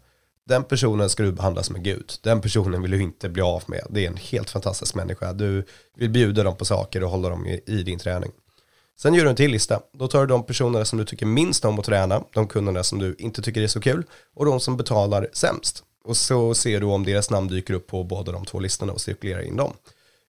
Den 0.47 0.65
personen 0.65 1.11
ska 1.11 1.23
du 1.23 1.33
behandla 1.33 1.63
som 1.63 1.77
en 1.77 1.83
gud. 1.83 2.13
Den 2.23 2.41
personen 2.41 2.83
vill 2.83 2.91
du 2.91 3.03
inte 3.03 3.29
bli 3.29 3.43
av 3.43 3.63
med. 3.67 3.87
Det 3.91 4.05
är 4.05 4.09
en 4.09 4.17
helt 4.17 4.51
fantastisk 4.51 4.95
människa. 4.95 5.33
Du 5.33 5.65
vill 5.97 6.11
bjuda 6.11 6.43
dem 6.43 6.57
på 6.57 6.65
saker 6.65 7.05
och 7.05 7.11
hålla 7.11 7.29
dem 7.29 7.47
i, 7.47 7.61
i 7.67 7.83
din 7.83 7.99
träning. 7.99 8.31
Sen 9.03 9.15
gör 9.15 9.25
du 9.25 9.31
en 9.31 9.37
till 9.37 9.51
lista. 9.51 9.81
Då 9.93 10.09
tar 10.09 10.21
du 10.21 10.27
de 10.27 10.43
personerna 10.43 10.85
som 10.85 10.99
du 10.99 11.05
tycker 11.05 11.27
minst 11.27 11.65
om 11.65 11.79
att 11.79 11.85
träna, 11.85 12.25
de 12.33 12.47
kunderna 12.47 12.85
som 12.85 12.99
du 12.99 13.15
inte 13.19 13.43
tycker 13.43 13.63
är 13.63 13.67
så 13.67 13.81
kul 13.81 14.05
och 14.35 14.47
de 14.47 14.61
som 14.61 14.77
betalar 14.77 15.29
sämst. 15.33 15.85
Och 16.05 16.17
så 16.17 16.55
ser 16.55 16.81
du 16.81 16.87
om 16.87 17.05
deras 17.05 17.31
namn 17.31 17.49
dyker 17.49 17.75
upp 17.75 17.87
på 17.87 18.05
båda 18.05 18.33
de 18.33 18.45
två 18.45 18.61
listorna 18.61 18.93
och 18.93 19.01
cirkulerar 19.01 19.43
in 19.43 19.57
dem. 19.57 19.73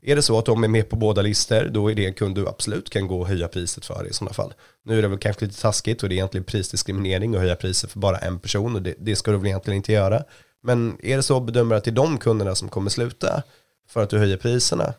Är 0.02 0.16
det 0.16 0.22
så 0.22 0.40
att 0.40 0.46
de 0.46 0.64
är 0.64 0.68
med 0.68 0.90
på 0.90 0.96
båda 0.96 1.22
listor, 1.22 1.70
då 1.72 1.92
är 1.92 1.96
det 1.96 2.06
en 2.06 2.14
kund 2.14 2.36
du 2.36 2.48
absolut 2.48 2.90
kan 2.90 3.08
gå 3.08 3.20
och 3.20 3.28
höja 3.28 3.48
priset 3.48 3.86
för 3.86 4.08
i 4.08 4.14
sådana 4.14 4.34
fall. 4.34 4.54
Nu 4.86 4.98
är 4.98 5.02
det 5.02 5.08
väl 5.08 5.20
kanske 5.20 5.46
lite 5.46 5.62
taskigt 5.62 6.04
och 6.04 6.10
det 6.10 6.14
är 6.14 6.18
egentligen 6.18 6.44
prisdiskriminering 6.44 7.36
att 7.36 7.42
höja 7.42 7.56
priset 7.56 7.92
för 7.92 8.00
bara 8.00 8.18
en 8.18 8.40
person 8.40 8.76
och 8.76 8.82
det, 8.82 8.96
det 9.00 9.16
ska 9.16 9.32
du 9.32 9.38
väl 9.38 9.48
egentligen 9.48 9.78
inte 9.78 9.92
göra. 9.92 10.24
Men 10.64 10.98
är 11.04 11.18
det 11.18 11.24
så 11.24 11.38
att 11.38 11.46
bedömer 11.46 11.76
att 11.76 11.84
det 11.84 11.92
är 11.92 11.96
de 11.96 12.18
kunderna 12.18 12.56
som 12.56 12.70
kommer 12.70 12.90
sluta 12.90 13.44
för 13.88 14.04
att 14.04 14.10
du 14.10 14.18
höjer 14.18 14.38
priserna, 14.38 14.94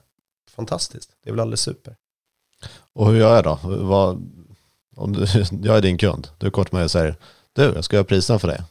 fantastiskt, 0.56 1.10
det 1.24 1.30
är 1.30 1.32
väl 1.32 1.40
alldeles 1.40 1.60
super. 1.60 1.96
Och 2.92 3.06
hur 3.06 3.18
gör 3.18 3.34
jag 3.34 3.44
då? 3.44 3.58
Vad, 3.62 4.22
om 4.96 5.12
du, 5.12 5.26
jag 5.62 5.76
är 5.76 5.80
din 5.80 5.98
kund, 5.98 6.28
du 6.38 6.50
kommer 6.50 6.64
till 6.64 6.74
mig 6.74 6.84
och 6.84 6.90
säger, 6.90 7.16
du, 7.52 7.62
jag 7.62 7.84
ska 7.84 7.96
göra 7.96 8.04
priserna 8.04 8.38
för 8.38 8.48
dig. 8.48 8.62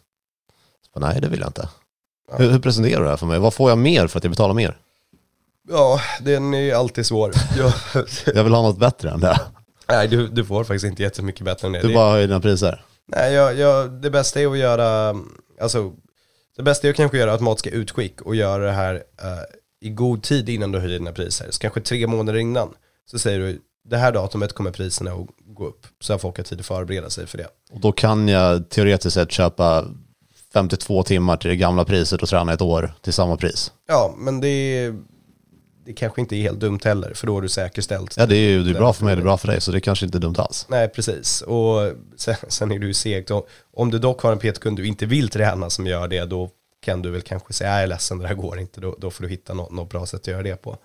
Så, 0.93 0.99
Nej, 0.99 1.21
det 1.21 1.27
vill 1.27 1.39
jag 1.39 1.49
inte. 1.49 1.69
Ja. 2.31 2.37
Hur, 2.37 2.51
hur 2.51 2.59
presenterar 2.59 2.99
du 2.99 3.03
det 3.03 3.09
här 3.09 3.17
för 3.17 3.25
mig? 3.25 3.39
Vad 3.39 3.53
får 3.53 3.69
jag 3.71 3.77
mer 3.77 4.07
för 4.07 4.17
att 4.17 4.23
jag 4.23 4.31
betalar 4.31 4.53
mer? 4.53 4.77
Ja, 5.69 6.01
den 6.21 6.53
är 6.53 6.73
alltid 6.73 7.05
svår. 7.05 7.33
Jag, 7.57 7.73
jag 8.35 8.43
vill 8.43 8.53
ha 8.53 8.61
något 8.61 8.77
bättre 8.77 9.09
än 9.09 9.19
det. 9.19 9.41
Nej, 9.89 10.07
du, 10.07 10.27
du 10.27 10.45
får 10.45 10.63
faktiskt 10.63 10.85
inte 10.85 11.03
jättemycket 11.03 11.45
bättre 11.45 11.67
än 11.67 11.71
det. 11.71 11.81
Du 11.81 11.93
bara 11.93 12.11
höjer 12.11 12.27
dina 12.27 12.39
priser? 12.39 12.83
Nej, 13.07 13.33
jag, 13.33 13.57
jag, 13.57 13.91
det 13.91 14.09
bästa 14.09 14.41
är 14.41 14.47
att 14.47 14.57
göra, 14.57 15.15
alltså, 15.61 15.93
det 16.57 16.63
bästa 16.63 16.87
är 16.87 16.91
att 16.91 16.97
kanske 16.97 17.17
göra 17.17 17.31
automatiska 17.31 17.69
utskick 17.69 18.21
och 18.21 18.35
göra 18.35 18.65
det 18.65 18.71
här 18.71 18.93
uh, 18.95 19.01
i 19.81 19.89
god 19.89 20.23
tid 20.23 20.49
innan 20.49 20.71
du 20.71 20.79
höjer 20.79 20.99
dina 20.99 21.11
priser. 21.11 21.47
Så 21.49 21.59
kanske 21.59 21.81
tre 21.81 22.07
månader 22.07 22.39
innan 22.39 22.73
så 23.11 23.19
säger 23.19 23.39
du, 23.39 23.61
det 23.89 23.97
här 23.97 24.11
datumet 24.11 24.53
kommer 24.53 24.71
priserna 24.71 25.11
att 25.11 25.27
gå 25.45 25.67
upp. 25.67 25.87
Så 25.99 26.17
folk 26.17 26.37
har 26.37 26.43
tid 26.43 26.59
att 26.59 26.65
förbereda 26.65 27.09
sig 27.09 27.27
för 27.27 27.37
det. 27.37 27.47
Och 27.71 27.79
då 27.79 27.91
kan 27.91 28.27
jag 28.27 28.69
teoretiskt 28.69 29.13
sett 29.13 29.31
köpa 29.31 29.85
52 30.53 31.03
timmar 31.03 31.37
till 31.37 31.49
det 31.49 31.55
gamla 31.55 31.85
priset 31.85 32.21
och 32.21 32.29
träna 32.29 32.53
ett 32.53 32.61
år 32.61 32.93
till 33.01 33.13
samma 33.13 33.37
pris. 33.37 33.71
Ja, 33.87 34.15
men 34.17 34.41
det 34.41 34.93
det 35.89 35.93
kanske 35.93 36.21
inte 36.21 36.35
är 36.35 36.41
helt 36.41 36.59
dumt 36.59 36.79
heller, 36.83 37.13
för 37.13 37.27
då 37.27 37.37
är 37.37 37.41
du 37.41 37.49
säkerställt. 37.49 38.17
Ja, 38.17 38.25
det 38.25 38.35
är 38.35 38.49
ju 38.49 38.63
det 38.63 38.69
är 38.69 38.73
bra 38.73 38.93
för 38.93 39.05
mig, 39.05 39.15
det 39.15 39.21
är 39.21 39.23
bra 39.23 39.37
för 39.37 39.47
dig, 39.47 39.61
så 39.61 39.71
det 39.71 39.81
kanske 39.81 40.05
inte 40.05 40.17
är 40.17 40.19
dumt 40.19 40.35
alls. 40.37 40.65
Nej, 40.69 40.87
precis. 40.87 41.41
Och 41.41 41.91
sen, 42.17 42.35
sen 42.47 42.71
är 42.71 42.79
du 42.79 42.87
ju 42.87 42.93
segt. 42.93 43.31
Om 43.73 43.91
du 43.91 43.99
dock 43.99 44.21
har 44.21 44.31
en 44.31 44.39
PT-kund 44.39 44.77
du 44.77 44.87
inte 44.87 45.05
vill 45.05 45.29
träna 45.29 45.69
som 45.69 45.87
gör 45.87 46.07
det, 46.07 46.25
då 46.25 46.49
kan 46.81 47.01
du 47.01 47.09
väl 47.09 47.21
kanske 47.21 47.53
säga, 47.53 47.69
jag 47.69 47.83
är 47.83 47.87
ledsen, 47.87 48.19
det 48.19 48.27
här 48.27 48.35
går 48.35 48.59
inte, 48.59 48.81
då, 48.81 48.95
då 48.99 49.11
får 49.11 49.23
du 49.23 49.29
hitta 49.29 49.53
något, 49.53 49.71
något 49.71 49.89
bra 49.89 50.05
sätt 50.05 50.21
att 50.21 50.27
göra 50.27 50.43
det 50.43 50.55
på. 50.55 50.77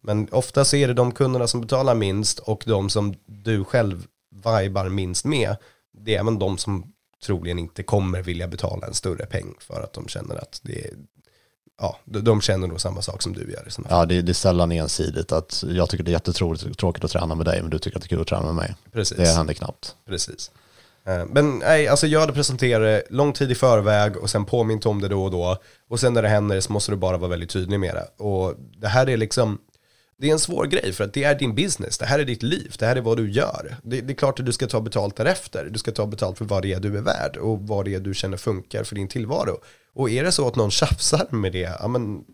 Men 0.00 0.28
ofta 0.30 0.64
så 0.64 0.76
är 0.76 0.88
det 0.88 0.94
de 0.94 1.12
kunderna 1.12 1.46
som 1.46 1.60
betalar 1.60 1.94
minst 1.94 2.38
och 2.38 2.62
de 2.66 2.90
som 2.90 3.14
du 3.26 3.64
själv 3.64 4.06
vibar 4.30 4.88
minst 4.88 5.24
med, 5.24 5.56
det 5.92 6.16
är 6.16 6.20
även 6.20 6.38
de 6.38 6.58
som 6.58 6.92
troligen 7.24 7.58
inte 7.58 7.82
kommer 7.82 8.22
vilja 8.22 8.48
betala 8.48 8.86
en 8.86 8.94
större 8.94 9.26
peng 9.26 9.54
för 9.60 9.82
att 9.82 9.92
de 9.92 10.08
känner 10.08 10.36
att 10.36 10.60
det, 10.62 10.90
ja, 11.80 11.98
de 12.04 12.40
känner 12.40 12.68
nog 12.68 12.80
samma 12.80 13.02
sak 13.02 13.22
som 13.22 13.32
du 13.32 13.52
gör. 13.52 13.68
Ja, 13.88 14.06
det, 14.06 14.22
det 14.22 14.32
är 14.32 14.34
sällan 14.34 14.72
ensidigt 14.72 15.32
att 15.32 15.64
jag 15.68 15.90
tycker 15.90 16.04
det 16.04 16.10
är 16.10 16.12
jättetråkigt 16.12 17.04
att 17.04 17.10
träna 17.10 17.34
med 17.34 17.46
dig, 17.46 17.62
men 17.62 17.70
du 17.70 17.78
tycker 17.78 17.96
att 17.96 18.02
det 18.02 18.06
är 18.06 18.08
kul 18.08 18.20
att 18.20 18.26
träna 18.26 18.46
med 18.46 18.54
mig. 18.54 18.74
Precis. 18.92 19.16
Det 19.16 19.26
händer 19.26 19.54
knappt. 19.54 19.96
Precis. 20.06 20.50
Eh, 21.04 21.24
men 21.26 21.58
nej, 21.58 21.88
alltså 21.88 22.06
gör 22.06 22.26
det, 22.26 22.32
presentera 22.32 22.84
det 22.84 23.02
lång 23.10 23.32
tid 23.32 23.50
i 23.50 23.54
förväg 23.54 24.16
och 24.16 24.30
sen 24.30 24.44
påminn 24.44 24.80
om 24.84 25.00
det 25.00 25.08
då 25.08 25.24
och 25.24 25.30
då. 25.30 25.56
Och 25.88 26.00
sen 26.00 26.14
när 26.14 26.22
det 26.22 26.28
händer 26.28 26.60
så 26.60 26.72
måste 26.72 26.92
du 26.92 26.96
bara 26.96 27.16
vara 27.18 27.30
väldigt 27.30 27.50
tydlig 27.50 27.80
med 27.80 27.94
det. 27.94 28.24
Och 28.24 28.54
det 28.58 28.88
här 28.88 29.08
är 29.08 29.16
liksom, 29.16 29.58
det 30.20 30.28
är 30.28 30.32
en 30.32 30.38
svår 30.38 30.66
grej 30.66 30.92
för 30.92 31.04
att 31.04 31.12
det 31.12 31.24
är 31.24 31.34
din 31.34 31.54
business, 31.54 31.98
det 31.98 32.06
här 32.06 32.18
är 32.18 32.24
ditt 32.24 32.42
liv, 32.42 32.74
det 32.78 32.86
här 32.86 32.96
är 32.96 33.00
vad 33.00 33.16
du 33.16 33.30
gör. 33.30 33.76
Det, 33.82 34.00
det, 34.00 34.12
är 34.12 34.16
klart 34.16 34.40
att 34.40 34.46
du 34.46 34.52
ska 34.52 34.66
ta 34.66 34.80
betalt 34.80 35.16
därefter, 35.16 35.68
du 35.72 35.78
ska 35.78 35.92
ta 35.92 36.06
betalt 36.06 36.38
för 36.38 36.44
vad 36.44 36.62
det 36.62 36.72
är 36.72 36.80
du 36.80 36.98
är 36.98 37.02
värd 37.02 37.36
och 37.36 37.60
vad 37.60 37.84
det 37.84 37.94
är 37.94 38.00
du 38.00 38.14
känner 38.14 38.36
funkar 38.36 38.84
för 38.84 38.94
din 38.94 39.08
tillvaro. 39.08 39.60
Och 39.94 40.10
är 40.10 40.24
det 40.24 40.32
så 40.32 40.48
att 40.48 40.56
någon 40.56 40.70
tjafsar 40.70 41.26
med 41.30 41.52
det, 41.52 41.76
ja 41.80 41.88
men 41.88 42.24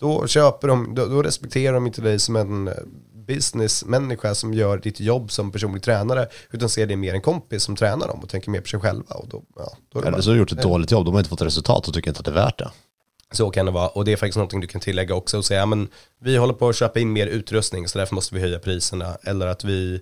då 0.00 0.26
köper 0.26 0.68
de, 0.68 0.94
då, 0.94 1.06
då 1.06 1.22
respekterar 1.22 1.74
de 1.74 1.86
inte 1.86 2.02
dig 2.02 2.18
som 2.18 2.36
en 2.36 2.70
businessmänniska 3.26 4.34
som 4.34 4.54
gör 4.54 4.78
ditt 4.78 5.00
jobb 5.00 5.32
som 5.32 5.52
personlig 5.52 5.82
tränare 5.82 6.28
utan 6.50 6.68
ser 6.68 6.86
det 6.86 6.96
mer 6.96 7.14
en 7.14 7.20
kompis 7.20 7.62
som 7.62 7.76
tränar 7.76 8.08
dem 8.08 8.20
och 8.20 8.28
tänker 8.28 8.50
mer 8.50 8.60
på 8.60 8.68
sig 8.68 8.80
själva. 8.80 9.14
Och 9.14 9.28
då, 9.28 9.42
ja, 9.56 9.76
då 9.92 10.02
Eller 10.02 10.20
så 10.20 10.30
har 10.30 10.34
du 10.34 10.40
gjort 10.40 10.52
ett 10.52 10.62
dåligt 10.62 10.90
jobb, 10.90 11.04
de 11.04 11.14
har 11.14 11.20
inte 11.20 11.30
fått 11.30 11.42
resultat 11.42 11.88
och 11.88 11.94
tycker 11.94 12.10
inte 12.10 12.18
att 12.18 12.24
det 12.24 12.30
är 12.30 12.34
värt 12.34 12.58
det. 12.58 12.70
Så 13.32 13.50
kan 13.50 13.66
det 13.66 13.72
vara 13.72 13.88
och 13.88 14.04
det 14.04 14.12
är 14.12 14.16
faktiskt 14.16 14.36
någonting 14.36 14.60
du 14.60 14.66
kan 14.66 14.80
tillägga 14.80 15.14
också 15.14 15.38
och 15.38 15.44
säga 15.44 15.66
men 15.66 15.88
vi 16.20 16.36
håller 16.36 16.54
på 16.54 16.68
att 16.68 16.76
köpa 16.76 17.00
in 17.00 17.12
mer 17.12 17.26
utrustning 17.26 17.88
så 17.88 17.98
därför 17.98 18.14
måste 18.14 18.34
vi 18.34 18.40
höja 18.40 18.58
priserna 18.58 19.18
eller 19.22 19.46
att 19.46 19.64
vi, 19.64 20.00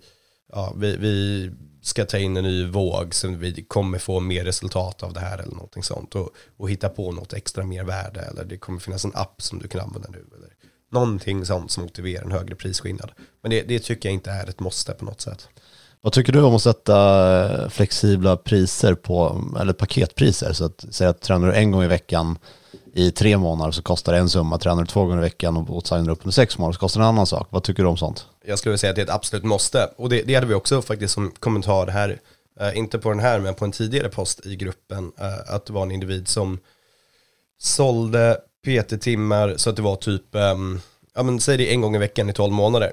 ja, 0.52 0.72
vi, 0.76 0.96
vi 0.96 1.50
ska 1.82 2.04
ta 2.04 2.18
in 2.18 2.36
en 2.36 2.44
ny 2.44 2.66
våg 2.66 3.14
så 3.14 3.28
vi 3.28 3.64
kommer 3.68 3.98
få 3.98 4.20
mer 4.20 4.44
resultat 4.44 5.02
av 5.02 5.12
det 5.12 5.20
här 5.20 5.38
eller 5.38 5.54
någonting 5.54 5.82
sånt 5.82 6.14
och, 6.14 6.30
och 6.56 6.70
hitta 6.70 6.88
på 6.88 7.12
något 7.12 7.32
extra 7.32 7.64
mer 7.64 7.84
värde 7.84 8.20
eller 8.20 8.44
det 8.44 8.56
kommer 8.56 8.80
finnas 8.80 9.04
en 9.04 9.12
app 9.14 9.42
som 9.42 9.58
du 9.58 9.68
kan 9.68 9.80
använda 9.80 10.08
nu 10.12 10.24
eller 10.36 10.48
någonting 10.92 11.44
sånt 11.44 11.70
som 11.70 11.82
motiverar 11.82 12.24
en 12.24 12.32
högre 12.32 12.54
prisskillnad. 12.54 13.10
Men 13.42 13.50
det, 13.50 13.62
det 13.62 13.78
tycker 13.78 14.08
jag 14.08 14.14
inte 14.14 14.30
är 14.30 14.48
ett 14.48 14.60
måste 14.60 14.92
på 14.92 15.04
något 15.04 15.20
sätt. 15.20 15.48
Vad 16.00 16.12
tycker 16.12 16.32
du 16.32 16.42
om 16.42 16.54
att 16.54 16.62
sätta 16.62 17.70
flexibla 17.70 18.36
priser 18.36 18.94
på, 18.94 19.44
eller 19.60 19.72
paketpriser? 19.72 20.52
Så 20.52 20.64
att 20.64 20.84
säga 20.90 21.10
att 21.10 21.20
tränar 21.20 21.46
du 21.46 21.54
en 21.54 21.70
gång 21.70 21.82
i 21.82 21.86
veckan 21.86 22.38
i 22.96 23.10
tre 23.10 23.36
månader 23.36 23.72
så 23.72 23.82
kostar 23.82 24.12
det 24.12 24.18
en 24.18 24.28
summa. 24.28 24.58
Tränar 24.58 24.82
du 24.82 24.86
två 24.86 25.04
gånger 25.04 25.18
i 25.18 25.20
veckan 25.20 25.56
och 25.56 25.86
signar 25.86 26.10
upp 26.10 26.20
under 26.22 26.32
sex 26.32 26.58
månader 26.58 26.72
så 26.72 26.80
kostar 26.80 27.00
det 27.00 27.04
en 27.04 27.08
annan 27.08 27.26
sak. 27.26 27.48
Vad 27.50 27.62
tycker 27.62 27.82
du 27.82 27.88
om 27.88 27.96
sånt? 27.96 28.26
Jag 28.44 28.58
skulle 28.58 28.78
säga 28.78 28.90
att 28.90 28.96
det 28.96 29.02
är 29.02 29.06
ett 29.06 29.10
absolut 29.10 29.44
måste. 29.44 29.90
Och 29.96 30.08
det, 30.08 30.22
det 30.22 30.34
hade 30.34 30.46
vi 30.46 30.54
också 30.54 30.82
faktiskt 30.82 31.14
som 31.14 31.30
kommentar 31.30 31.86
här, 31.86 32.20
eh, 32.60 32.78
inte 32.78 32.98
på 32.98 33.08
den 33.08 33.18
här 33.18 33.40
men 33.40 33.54
på 33.54 33.64
en 33.64 33.72
tidigare 33.72 34.08
post 34.08 34.46
i 34.46 34.56
gruppen, 34.56 35.12
eh, 35.18 35.54
att 35.54 35.66
det 35.66 35.72
var 35.72 35.82
en 35.82 35.90
individ 35.90 36.28
som 36.28 36.58
sålde 37.58 38.40
PT-timmar 38.66 39.54
så 39.56 39.70
att 39.70 39.76
det 39.76 39.82
var 39.82 39.96
typ, 39.96 40.34
eh, 40.34 40.56
ja 41.14 41.22
men 41.22 41.40
säg 41.40 41.56
det 41.56 41.72
en 41.72 41.80
gång 41.80 41.96
i 41.96 41.98
veckan 41.98 42.30
i 42.30 42.32
tolv 42.32 42.52
månader. 42.52 42.92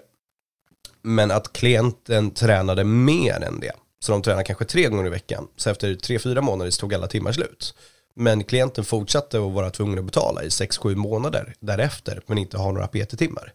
Men 1.01 1.31
att 1.31 1.53
klienten 1.53 2.31
tränade 2.31 2.83
mer 2.83 3.43
än 3.43 3.59
det. 3.59 3.73
Så 3.99 4.11
de 4.11 4.21
tränade 4.21 4.43
kanske 4.43 4.65
tre 4.65 4.87
gånger 4.87 5.05
i 5.05 5.09
veckan. 5.09 5.47
Så 5.57 5.69
efter 5.69 5.95
tre, 5.95 6.19
fyra 6.19 6.41
månader 6.41 6.71
så 6.71 6.79
tog 6.79 6.93
alla 6.93 7.07
timmar 7.07 7.31
slut. 7.31 7.73
Men 8.15 8.43
klienten 8.43 8.85
fortsatte 8.85 9.37
att 9.37 9.51
vara 9.51 9.69
tvungen 9.69 9.99
att 9.99 10.05
betala 10.05 10.43
i 10.43 10.47
6-7 10.47 10.95
månader 10.95 11.53
därefter 11.59 12.21
men 12.25 12.37
inte 12.37 12.57
ha 12.57 12.71
några 12.71 12.87
PT-timmar. 12.87 13.53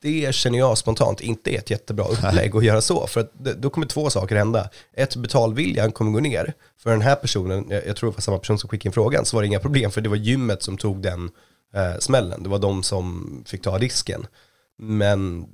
det 0.00 0.34
känner 0.34 0.58
jag 0.58 0.78
spontant 0.78 1.20
inte 1.20 1.54
är 1.54 1.58
ett 1.58 1.70
jättebra 1.70 2.04
upplägg 2.04 2.56
att 2.56 2.64
göra 2.64 2.80
så. 2.80 3.06
För 3.06 3.20
att 3.20 3.32
då 3.34 3.70
kommer 3.70 3.86
två 3.86 4.10
saker 4.10 4.36
hända. 4.36 4.70
Ett, 4.92 5.16
betalviljan 5.16 5.92
kommer 5.92 6.10
gå 6.10 6.20
ner. 6.20 6.54
För 6.78 6.90
den 6.90 7.00
här 7.00 7.14
personen, 7.14 7.66
jag, 7.70 7.86
jag 7.86 7.96
tror 7.96 8.10
det 8.10 8.16
var 8.16 8.20
samma 8.20 8.38
person 8.38 8.58
som 8.58 8.68
skickade 8.70 8.88
in 8.88 8.92
frågan, 8.92 9.24
så 9.24 9.36
var 9.36 9.42
det 9.42 9.46
inga 9.46 9.60
problem. 9.60 9.90
För 9.90 10.00
det 10.00 10.08
var 10.08 10.16
gymmet 10.16 10.62
som 10.62 10.78
tog 10.78 11.02
den 11.02 11.30
eh, 11.74 11.98
smällen. 11.98 12.42
Det 12.42 12.48
var 12.48 12.58
de 12.58 12.82
som 12.82 13.42
fick 13.46 13.62
ta 13.62 13.78
risken. 13.78 14.26
Men 14.78 15.46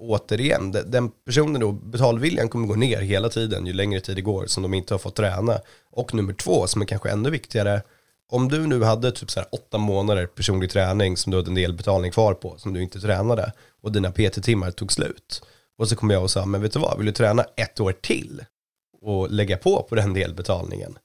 återigen, 0.00 0.72
den 0.72 1.10
personen 1.26 1.60
då, 1.60 1.72
betalviljan 1.72 2.48
kommer 2.48 2.66
gå 2.66 2.74
ner 2.74 3.00
hela 3.00 3.28
tiden 3.28 3.66
ju 3.66 3.72
längre 3.72 4.00
tid 4.00 4.16
det 4.16 4.22
går 4.22 4.46
som 4.46 4.62
de 4.62 4.74
inte 4.74 4.94
har 4.94 4.98
fått 4.98 5.16
träna. 5.16 5.60
Och 5.90 6.14
nummer 6.14 6.32
två, 6.32 6.66
som 6.66 6.82
är 6.82 6.86
kanske 6.86 7.10
ännu 7.10 7.30
viktigare, 7.30 7.82
om 8.30 8.48
du 8.48 8.66
nu 8.66 8.82
hade 8.82 9.12
typ 9.12 9.30
så 9.30 9.40
här 9.40 9.48
åtta 9.52 9.78
månader 9.78 10.26
personlig 10.26 10.70
träning 10.70 11.16
som 11.16 11.30
du 11.30 11.38
hade 11.38 11.50
en 11.50 11.54
del 11.54 11.72
betalning 11.72 12.10
kvar 12.10 12.34
på, 12.34 12.58
som 12.58 12.72
du 12.72 12.82
inte 12.82 13.00
tränade, 13.00 13.52
och 13.82 13.92
dina 13.92 14.12
PT-timmar 14.12 14.70
tog 14.70 14.92
slut. 14.92 15.42
Och 15.78 15.88
så 15.88 15.96
kommer 15.96 16.14
jag 16.14 16.22
och 16.22 16.30
sa, 16.30 16.46
men 16.46 16.62
vet 16.62 16.72
du 16.72 16.78
vad, 16.78 16.96
vill 16.98 17.06
du 17.06 17.12
träna 17.12 17.44
ett 17.56 17.80
år 17.80 17.92
till 17.92 18.44
och 19.02 19.30
lägga 19.30 19.56
på 19.56 19.82
på 19.82 19.94
den 19.94 20.14
delbetalningen? 20.14 20.98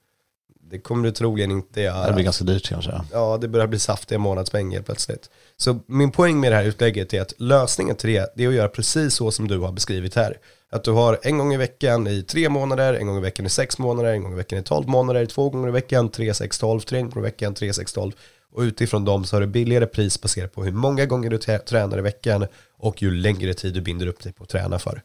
Det 0.70 0.78
kommer 0.78 1.04
du 1.04 1.10
troligen 1.10 1.50
inte 1.50 1.80
göra. 1.80 2.06
Det 2.06 2.12
blir 2.12 2.24
ganska 2.24 2.44
dyrt 2.44 2.68
kanske. 2.68 3.00
Ja, 3.12 3.38
det 3.40 3.48
börjar 3.48 3.66
bli 3.66 3.78
saftiga 3.78 4.18
månadspengar 4.18 4.82
plötsligt. 4.82 5.30
Så 5.56 5.78
min 5.86 6.10
poäng 6.10 6.40
med 6.40 6.52
det 6.52 6.56
här 6.56 6.64
utlägget 6.64 7.14
är 7.14 7.20
att 7.20 7.32
lösningen 7.38 7.96
till 7.96 8.10
det, 8.10 8.32
det 8.36 8.44
är 8.44 8.48
att 8.48 8.54
göra 8.54 8.68
precis 8.68 9.14
så 9.14 9.30
som 9.30 9.48
du 9.48 9.58
har 9.58 9.72
beskrivit 9.72 10.14
här. 10.14 10.38
Att 10.70 10.84
du 10.84 10.90
har 10.90 11.18
en 11.22 11.38
gång 11.38 11.54
i 11.54 11.56
veckan 11.56 12.06
i 12.06 12.22
tre 12.22 12.48
månader, 12.48 12.94
en 12.94 13.06
gång 13.06 13.18
i 13.18 13.20
veckan 13.20 13.46
i 13.46 13.48
sex 13.48 13.78
månader, 13.78 14.12
en 14.12 14.22
gång 14.22 14.32
i 14.32 14.36
veckan 14.36 14.58
i 14.58 14.62
tolv 14.62 14.88
månader, 14.88 15.26
två 15.26 15.50
gånger 15.50 15.68
i 15.68 15.72
veckan, 15.72 16.08
tre, 16.08 16.34
sex, 16.34 16.58
tolv, 16.58 16.80
tre 16.80 17.00
gånger 17.00 17.18
i 17.18 17.22
veckan, 17.22 17.54
tre, 17.54 17.72
sex, 17.72 17.92
tolv. 17.92 18.12
Och 18.52 18.60
utifrån 18.60 19.04
dem 19.04 19.24
så 19.24 19.36
har 19.36 19.40
du 19.40 19.46
billigare 19.46 19.86
pris 19.86 20.20
baserat 20.20 20.52
på 20.52 20.64
hur 20.64 20.72
många 20.72 21.06
gånger 21.06 21.30
du 21.30 21.38
tränar 21.38 21.98
i 21.98 22.00
veckan 22.00 22.46
och 22.78 23.02
ju 23.02 23.10
längre 23.10 23.54
tid 23.54 23.74
du 23.74 23.80
binder 23.80 24.06
upp 24.06 24.22
dig 24.22 24.32
på 24.32 24.42
att 24.42 24.48
träna 24.48 24.78
för. 24.78 25.02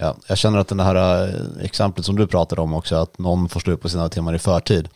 Ja, 0.00 0.16
jag 0.26 0.38
känner 0.38 0.58
att 0.58 0.68
det 0.68 0.82
här 0.82 1.28
eh, 1.28 1.64
exemplet 1.64 2.06
som 2.06 2.16
du 2.16 2.26
pratade 2.26 2.60
om 2.60 2.74
också, 2.74 2.96
att 2.96 3.18
någon 3.18 3.48
får 3.48 3.60
slut 3.60 3.80
på 3.80 3.88
sina 3.88 4.08
timmar 4.08 4.34
i 4.34 4.38
förtid. 4.38 4.88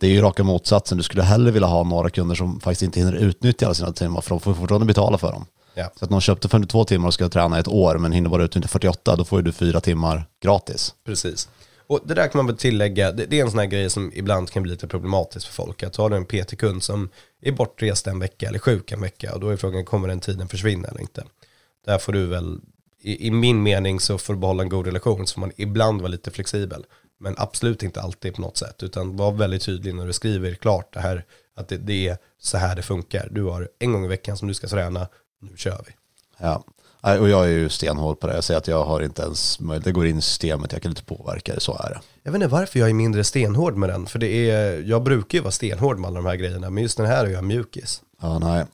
Det 0.00 0.06
är 0.06 0.10
ju 0.10 0.20
raka 0.20 0.44
motsatsen. 0.44 0.98
Du 0.98 1.04
skulle 1.04 1.22
hellre 1.22 1.50
vilja 1.50 1.68
ha 1.68 1.82
några 1.82 2.10
kunder 2.10 2.34
som 2.34 2.60
faktiskt 2.60 2.82
inte 2.82 3.00
hinner 3.00 3.12
utnyttja 3.12 3.66
alla 3.66 3.74
sina 3.74 3.92
timmar, 3.92 4.20
för 4.20 4.30
de 4.30 4.40
får 4.40 4.54
fortfarande 4.54 4.86
betala 4.86 5.18
för 5.18 5.32
dem. 5.32 5.46
Ja. 5.74 5.90
Så 5.98 6.04
att 6.04 6.10
någon 6.10 6.20
köpte 6.20 6.48
52 6.48 6.84
timmar 6.84 7.08
och 7.08 7.14
ska 7.14 7.28
träna 7.28 7.58
ett 7.58 7.68
år, 7.68 7.98
men 7.98 8.12
hinner 8.12 8.30
bara 8.30 8.44
utnyttja 8.44 8.68
48, 8.68 9.16
då 9.16 9.24
får 9.24 9.38
ju 9.38 9.42
du 9.42 9.52
fyra 9.52 9.80
timmar 9.80 10.24
gratis. 10.42 10.94
Precis. 11.06 11.48
Och 11.86 12.00
det 12.04 12.14
där 12.14 12.28
kan 12.28 12.38
man 12.38 12.46
väl 12.46 12.56
tillägga, 12.56 13.12
det, 13.12 13.26
det 13.26 13.40
är 13.40 13.44
en 13.44 13.50
sån 13.50 13.58
här 13.58 13.66
grej 13.66 13.90
som 13.90 14.12
ibland 14.14 14.50
kan 14.50 14.62
bli 14.62 14.72
lite 14.72 14.88
problematiskt 14.88 15.46
för 15.46 15.54
folk. 15.54 15.82
Att 15.82 15.96
har 15.96 16.10
du 16.10 16.16
en 16.16 16.24
PT-kund 16.24 16.82
som 16.82 17.08
är 17.42 17.52
bortrest 17.52 18.06
en 18.06 18.18
vecka 18.18 18.48
eller 18.48 18.58
sjuk 18.58 18.92
en 18.92 19.00
vecka 19.00 19.34
och 19.34 19.40
då 19.40 19.48
är 19.48 19.56
frågan, 19.56 19.84
kommer 19.84 20.08
den 20.08 20.20
tiden 20.20 20.48
försvinna 20.48 20.88
eller 20.88 21.00
inte? 21.00 21.24
Där 21.86 21.98
får 21.98 22.12
du 22.12 22.26
väl, 22.26 22.60
i, 23.00 23.26
i 23.26 23.30
min 23.30 23.62
mening 23.62 24.00
så 24.00 24.18
får 24.18 24.34
du 24.34 24.40
behålla 24.40 24.62
en 24.62 24.68
god 24.68 24.86
relation 24.86 25.26
så 25.26 25.34
får 25.34 25.40
man 25.40 25.52
ibland 25.56 26.00
vara 26.00 26.10
lite 26.10 26.30
flexibel. 26.30 26.84
Men 27.20 27.34
absolut 27.38 27.82
inte 27.82 28.00
alltid 28.00 28.34
på 28.34 28.40
något 28.40 28.56
sätt, 28.56 28.82
utan 28.82 29.16
var 29.16 29.32
väldigt 29.32 29.62
tydlig 29.62 29.94
när 29.94 30.06
du 30.06 30.12
skriver 30.12 30.54
klart 30.54 30.92
det 30.92 31.00
här, 31.00 31.24
att 31.56 31.68
det, 31.68 31.76
det 31.76 32.08
är 32.08 32.18
så 32.38 32.58
här 32.58 32.76
det 32.76 32.82
funkar. 32.82 33.28
Du 33.30 33.42
har 33.42 33.68
en 33.78 33.92
gång 33.92 34.04
i 34.04 34.08
veckan 34.08 34.36
som 34.36 34.48
du 34.48 34.54
ska 34.54 34.68
träna, 34.68 35.08
nu 35.42 35.56
kör 35.56 35.84
vi. 35.86 35.92
Ja. 36.38 36.64
Och 37.02 37.28
jag 37.28 37.44
är 37.44 37.48
ju 37.48 37.68
stenhård 37.68 38.20
på 38.20 38.26
det. 38.26 38.34
Jag 38.34 38.44
säger 38.44 38.58
att 38.58 38.68
jag 38.68 38.84
har 38.84 39.00
inte 39.00 39.22
ens 39.22 39.60
möjlighet, 39.60 39.84
det 39.84 39.92
går 39.92 40.06
in 40.06 40.18
i 40.18 40.22
systemet, 40.22 40.72
jag 40.72 40.82
kan 40.82 40.90
inte 40.90 41.04
påverka 41.04 41.54
det, 41.54 41.60
så 41.60 41.72
är 41.72 41.90
det. 41.90 42.00
Jag 42.22 42.32
vet 42.32 42.42
inte 42.42 42.52
varför 42.52 42.78
jag 42.78 42.88
är 42.88 42.94
mindre 42.94 43.24
stenhård 43.24 43.76
med 43.76 43.88
den, 43.88 44.06
för 44.06 44.18
det 44.18 44.50
är, 44.50 44.82
jag 44.82 45.02
brukar 45.02 45.38
ju 45.38 45.42
vara 45.42 45.52
stenhård 45.52 45.98
med 45.98 46.08
alla 46.08 46.16
de 46.20 46.26
här 46.26 46.36
grejerna, 46.36 46.70
men 46.70 46.82
just 46.82 46.96
den 46.96 47.06
här 47.06 47.26
är 47.26 47.30
jag 47.30 47.44
mjukis. 47.44 48.02
Ja, 48.22 48.38
nej. 48.38 48.64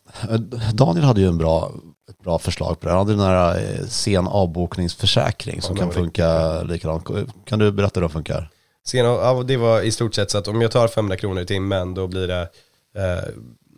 Daniel 0.72 1.04
hade 1.04 1.20
ju 1.20 1.28
en 1.28 1.38
bra, 1.38 1.72
ett 2.10 2.18
bra 2.18 2.38
förslag 2.38 2.80
på 2.80 2.86
det. 2.86 2.92
Han 2.92 2.98
hade 2.98 3.12
den 3.12 3.26
här 3.26 3.58
eh, 3.58 3.86
sen 3.86 4.26
avbokningsförsäkring 4.26 5.62
som 5.62 5.76
Ja, 5.76 5.82
kan 5.82 5.92
funka 5.92 6.62
likadant. 6.62 7.08
Kan 7.44 7.58
du 7.58 7.72
berätta 7.72 8.00
hur 8.00 8.08
det 8.08 8.12
funkar? 8.12 8.50
Sen, 8.86 9.04
ja, 9.04 9.42
det 9.46 9.56
var 9.56 9.80
i 9.82 9.92
stort 9.92 10.14
sett 10.14 10.30
så 10.30 10.38
att 10.38 10.48
om 10.48 10.60
jag 10.60 10.70
tar 10.70 10.88
500 10.88 11.16
kronor 11.16 11.42
i 11.42 11.46
timmen, 11.46 11.94
då 11.94 12.06
blir 12.06 12.28
det, 12.28 12.40
eh, 12.96 13.24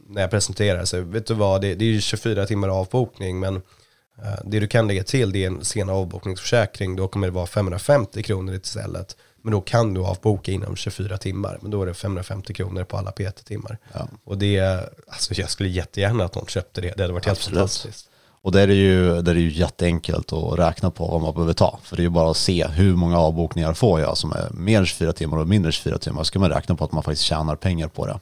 när 0.08 0.20
jag 0.20 0.30
presenterar, 0.30 0.84
så 0.84 1.00
vet 1.00 1.26
du 1.26 1.34
vad, 1.34 1.60
det, 1.60 1.74
det 1.74 1.84
är 1.84 1.88
ju 1.88 2.00
24 2.00 2.46
timmar 2.46 2.68
avbokning, 2.68 3.40
men 3.40 3.56
eh, 3.56 4.40
det 4.44 4.60
du 4.60 4.66
kan 4.68 4.86
lägga 4.88 5.04
till 5.04 5.32
det 5.32 5.44
är 5.44 5.46
en 5.46 5.64
sen 5.64 5.88
avbokningsförsäkring, 5.88 6.96
då 6.96 7.08
kommer 7.08 7.26
det 7.26 7.32
vara 7.32 7.46
550 7.46 8.22
kronor 8.22 8.54
istället. 8.54 9.16
Men 9.42 9.52
då 9.52 9.60
kan 9.60 9.94
du 9.94 10.00
avboka 10.00 10.52
inom 10.52 10.76
24 10.76 11.18
timmar, 11.18 11.58
men 11.62 11.70
då 11.70 11.82
är 11.82 11.86
det 11.86 11.94
550 11.94 12.54
kronor 12.54 12.84
på 12.84 12.96
alla 12.96 13.10
PT-timmar. 13.10 13.78
Ja. 13.92 14.08
Och 14.24 14.38
det, 14.38 14.60
alltså 15.08 15.34
jag 15.34 15.50
skulle 15.50 15.68
jättegärna 15.68 16.24
att 16.24 16.34
någon 16.34 16.46
köpte 16.46 16.80
det, 16.80 16.92
det 16.96 17.02
hade 17.02 17.12
varit 17.12 17.26
helt 17.26 17.38
Absolut. 17.38 17.58
fantastiskt. 17.58 18.10
Och 18.48 18.52
där 18.52 18.62
är 18.62 18.66
det 18.66 18.74
ju, 18.74 19.08
där 19.22 19.30
är 19.30 19.34
det 19.34 19.40
ju 19.40 19.52
jätteenkelt 19.52 20.32
att 20.32 20.58
räkna 20.58 20.90
på 20.90 21.06
vad 21.06 21.20
man 21.20 21.34
behöver 21.34 21.52
ta. 21.52 21.78
För 21.82 21.96
det 21.96 22.00
är 22.02 22.04
ju 22.04 22.10
bara 22.10 22.30
att 22.30 22.36
se 22.36 22.66
hur 22.66 22.96
många 22.96 23.18
avbokningar 23.18 23.74
får 23.74 24.00
jag 24.00 24.16
som 24.18 24.32
är 24.32 24.48
mer 24.50 24.78
än 24.78 24.86
24 24.86 25.12
timmar 25.12 25.38
och 25.38 25.48
mindre 25.48 25.68
än 25.68 25.72
24 25.72 25.98
timmar. 25.98 26.20
Så 26.20 26.24
ska 26.24 26.38
man 26.38 26.50
räkna 26.50 26.74
på 26.74 26.84
att 26.84 26.92
man 26.92 27.02
faktiskt 27.02 27.22
tjänar 27.22 27.56
pengar 27.56 27.88
på 27.88 28.06
det. 28.06 28.18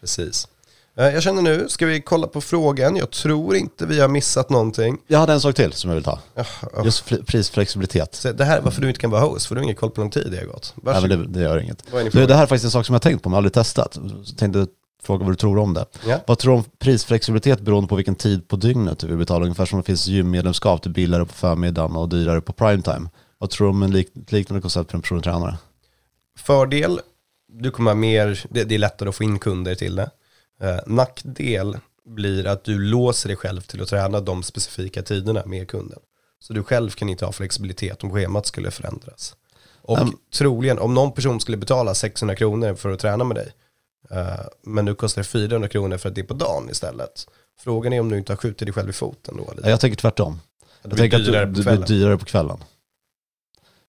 Precis. 0.00 0.48
Eh, 0.96 1.04
Jag 1.04 1.22
känner 1.22 1.42
nu, 1.42 1.66
ska 1.68 1.86
vi 1.86 2.00
kolla 2.00 2.26
på 2.26 2.40
frågan? 2.40 2.96
Jag 2.96 3.10
tror 3.10 3.56
inte 3.56 3.86
vi 3.86 4.00
har 4.00 4.08
missat 4.08 4.50
någonting. 4.50 4.98
Jag 5.06 5.18
hade 5.18 5.32
en 5.32 5.40
sak 5.40 5.54
till 5.56 5.72
som 5.72 5.90
jag 5.90 5.94
vill 5.94 6.04
ta. 6.04 6.18
Ja, 6.34 6.44
ja. 6.76 6.84
Just 6.84 7.04
fl- 7.08 7.24
prisflexibilitet. 7.24 8.14
Så 8.14 8.32
det 8.32 8.44
här 8.44 8.58
är 8.58 8.62
varför 8.62 8.80
du 8.82 8.88
inte 8.88 9.00
kan 9.00 9.10
vara 9.10 9.22
host, 9.22 9.46
för 9.46 9.54
du 9.54 9.60
har 9.60 9.62
ingen 9.64 9.76
koll 9.76 9.90
på 9.90 10.00
lång 10.00 10.10
tid 10.10 10.28
det 10.30 10.36
har 10.38 10.44
gått. 10.44 10.74
Nej, 10.82 11.00
men 11.00 11.10
det, 11.10 11.26
det 11.26 11.40
gör 11.40 11.58
inget. 11.58 11.82
Fråga? 11.90 12.26
det 12.26 12.34
här 12.34 12.42
är 12.42 12.46
faktiskt 12.46 12.64
en 12.64 12.70
sak 12.70 12.86
som 12.86 12.92
jag 12.92 12.98
har 13.00 13.10
tänkt 13.10 13.22
på 13.22 13.28
men 13.28 13.36
aldrig 13.36 13.52
testat. 13.52 13.98
Så 14.24 14.34
tänkte 14.34 14.66
fråga 15.04 15.24
vad 15.24 15.32
du 15.32 15.36
tror 15.36 15.58
om 15.58 15.74
det. 15.74 15.86
Ja. 16.06 16.20
Vad 16.26 16.38
tror 16.38 16.52
du 16.52 16.58
om 16.58 16.64
prisflexibilitet 16.78 17.60
beroende 17.60 17.88
på 17.88 17.96
vilken 17.96 18.14
tid 18.14 18.48
på 18.48 18.56
dygnet 18.56 18.98
du 18.98 19.06
vill 19.06 19.16
betala? 19.16 19.44
Ungefär 19.44 19.66
som 19.66 19.78
det 19.78 19.84
finns 19.86 20.06
gymmedlemskap, 20.06 20.82
det 20.82 20.88
är 20.88 20.90
billigare 20.90 21.24
på 21.24 21.32
förmiddagen 21.32 21.96
och 21.96 22.08
dyrare 22.08 22.40
på 22.40 22.52
primetime. 22.52 23.08
Vad 23.38 23.50
tror 23.50 23.66
du 23.66 23.70
om 23.70 23.82
en 23.82 23.90
lik, 23.90 24.08
liknande 24.28 24.62
koncept 24.62 24.90
för 24.90 24.98
en 24.98 25.02
personlig 25.02 25.24
tränare? 25.24 25.56
Fördel, 26.38 27.00
du 27.52 27.70
kommer 27.70 27.94
mer, 27.94 28.46
det, 28.50 28.64
det 28.64 28.74
är 28.74 28.78
lättare 28.78 29.08
att 29.08 29.14
få 29.14 29.24
in 29.24 29.38
kunder 29.38 29.74
till 29.74 29.96
det. 29.96 30.10
Eh, 30.60 30.78
nackdel 30.86 31.76
blir 32.06 32.46
att 32.46 32.64
du 32.64 32.78
låser 32.78 33.28
dig 33.28 33.36
själv 33.36 33.60
till 33.60 33.82
att 33.82 33.88
träna 33.88 34.20
de 34.20 34.42
specifika 34.42 35.02
tiderna 35.02 35.42
med 35.46 35.68
kunden. 35.68 35.98
Så 36.40 36.52
du 36.52 36.62
själv 36.62 36.90
kan 36.90 37.08
inte 37.08 37.24
ha 37.24 37.32
flexibilitet 37.32 38.04
om 38.04 38.10
schemat 38.12 38.46
skulle 38.46 38.70
förändras. 38.70 39.36
Och 39.82 39.98
Mm. 39.98 40.14
troligen, 40.34 40.78
om 40.78 40.94
någon 40.94 41.12
person 41.12 41.40
skulle 41.40 41.56
betala 41.56 41.94
600 41.94 42.36
kronor 42.36 42.74
för 42.74 42.90
att 42.90 43.00
träna 43.00 43.24
med 43.24 43.36
dig, 43.36 43.52
men 44.62 44.84
nu 44.84 44.94
kostar 44.94 45.22
det 45.22 45.28
400 45.28 45.68
kronor 45.68 45.96
för 45.96 46.08
att 46.08 46.14
det 46.14 46.20
är 46.20 46.26
på 46.26 46.34
dagen 46.34 46.70
istället. 46.70 47.26
Frågan 47.58 47.92
är 47.92 48.00
om 48.00 48.08
du 48.08 48.18
inte 48.18 48.32
har 48.32 48.36
skjutit 48.36 48.66
dig 48.66 48.72
själv 48.72 48.90
i 48.90 48.92
foten 48.92 49.36
då. 49.36 49.52
Eller? 49.52 49.70
Jag 49.70 49.80
tänker 49.80 49.96
tvärtom. 49.96 50.40
Jag 50.82 50.96
tänker 50.96 51.16
att 51.16 51.24
dyrare 51.24 51.46
du, 51.46 51.62
blir 51.62 51.86
dyrare 51.86 52.18
på 52.18 52.24
kvällen. 52.24 52.58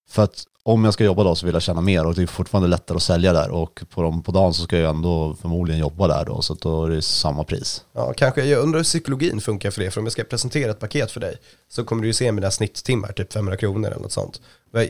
För 0.10 0.23
att 0.23 0.43
om 0.63 0.86
jag 0.86 0.93
ska 0.93 1.04
jobba 1.04 1.23
då 1.23 1.36
så 1.36 1.45
vill 1.45 1.54
jag 1.54 1.62
tjäna 1.62 1.82
mer 1.82 2.06
och 2.06 2.15
det 2.15 2.21
är 2.21 2.28
fortfarande 2.28 2.69
lättare 2.69 2.95
att 2.95 3.04
sälja 3.04 3.34
där 3.34 3.51
och 3.51 3.84
på, 3.89 4.01
dem, 4.01 4.23
på 4.23 4.32
dagen 4.32 4.54
så 4.54 4.63
ska 4.63 4.78
jag 4.78 4.89
ändå 4.89 5.36
förmodligen 5.41 5.80
jobba 5.80 6.08
där 6.08 6.25
då 6.25 6.41
så 6.41 6.54
att 6.54 6.62
då 6.62 6.86
är 6.86 6.89
det 6.89 7.01
samma 7.01 7.43
pris. 7.43 7.86
Ja, 7.93 8.13
kanske. 8.17 8.45
Jag 8.45 8.62
undrar 8.62 8.80
hur 8.80 8.84
psykologin 8.84 9.41
funkar 9.41 9.71
för 9.71 9.82
det. 9.82 9.91
För 9.91 10.01
om 10.01 10.06
jag 10.06 10.13
ska 10.13 10.23
presentera 10.23 10.71
ett 10.71 10.80
paket 10.80 11.12
för 11.12 11.19
dig 11.19 11.38
så 11.69 11.84
kommer 11.84 12.01
du 12.01 12.08
ju 12.08 12.13
se 12.13 12.32
mina 12.32 12.51
snitttimmar, 12.51 13.12
typ 13.12 13.34
500 13.34 13.58
kronor 13.58 13.89
eller 13.89 14.01
något 14.01 14.12
sånt. 14.12 14.41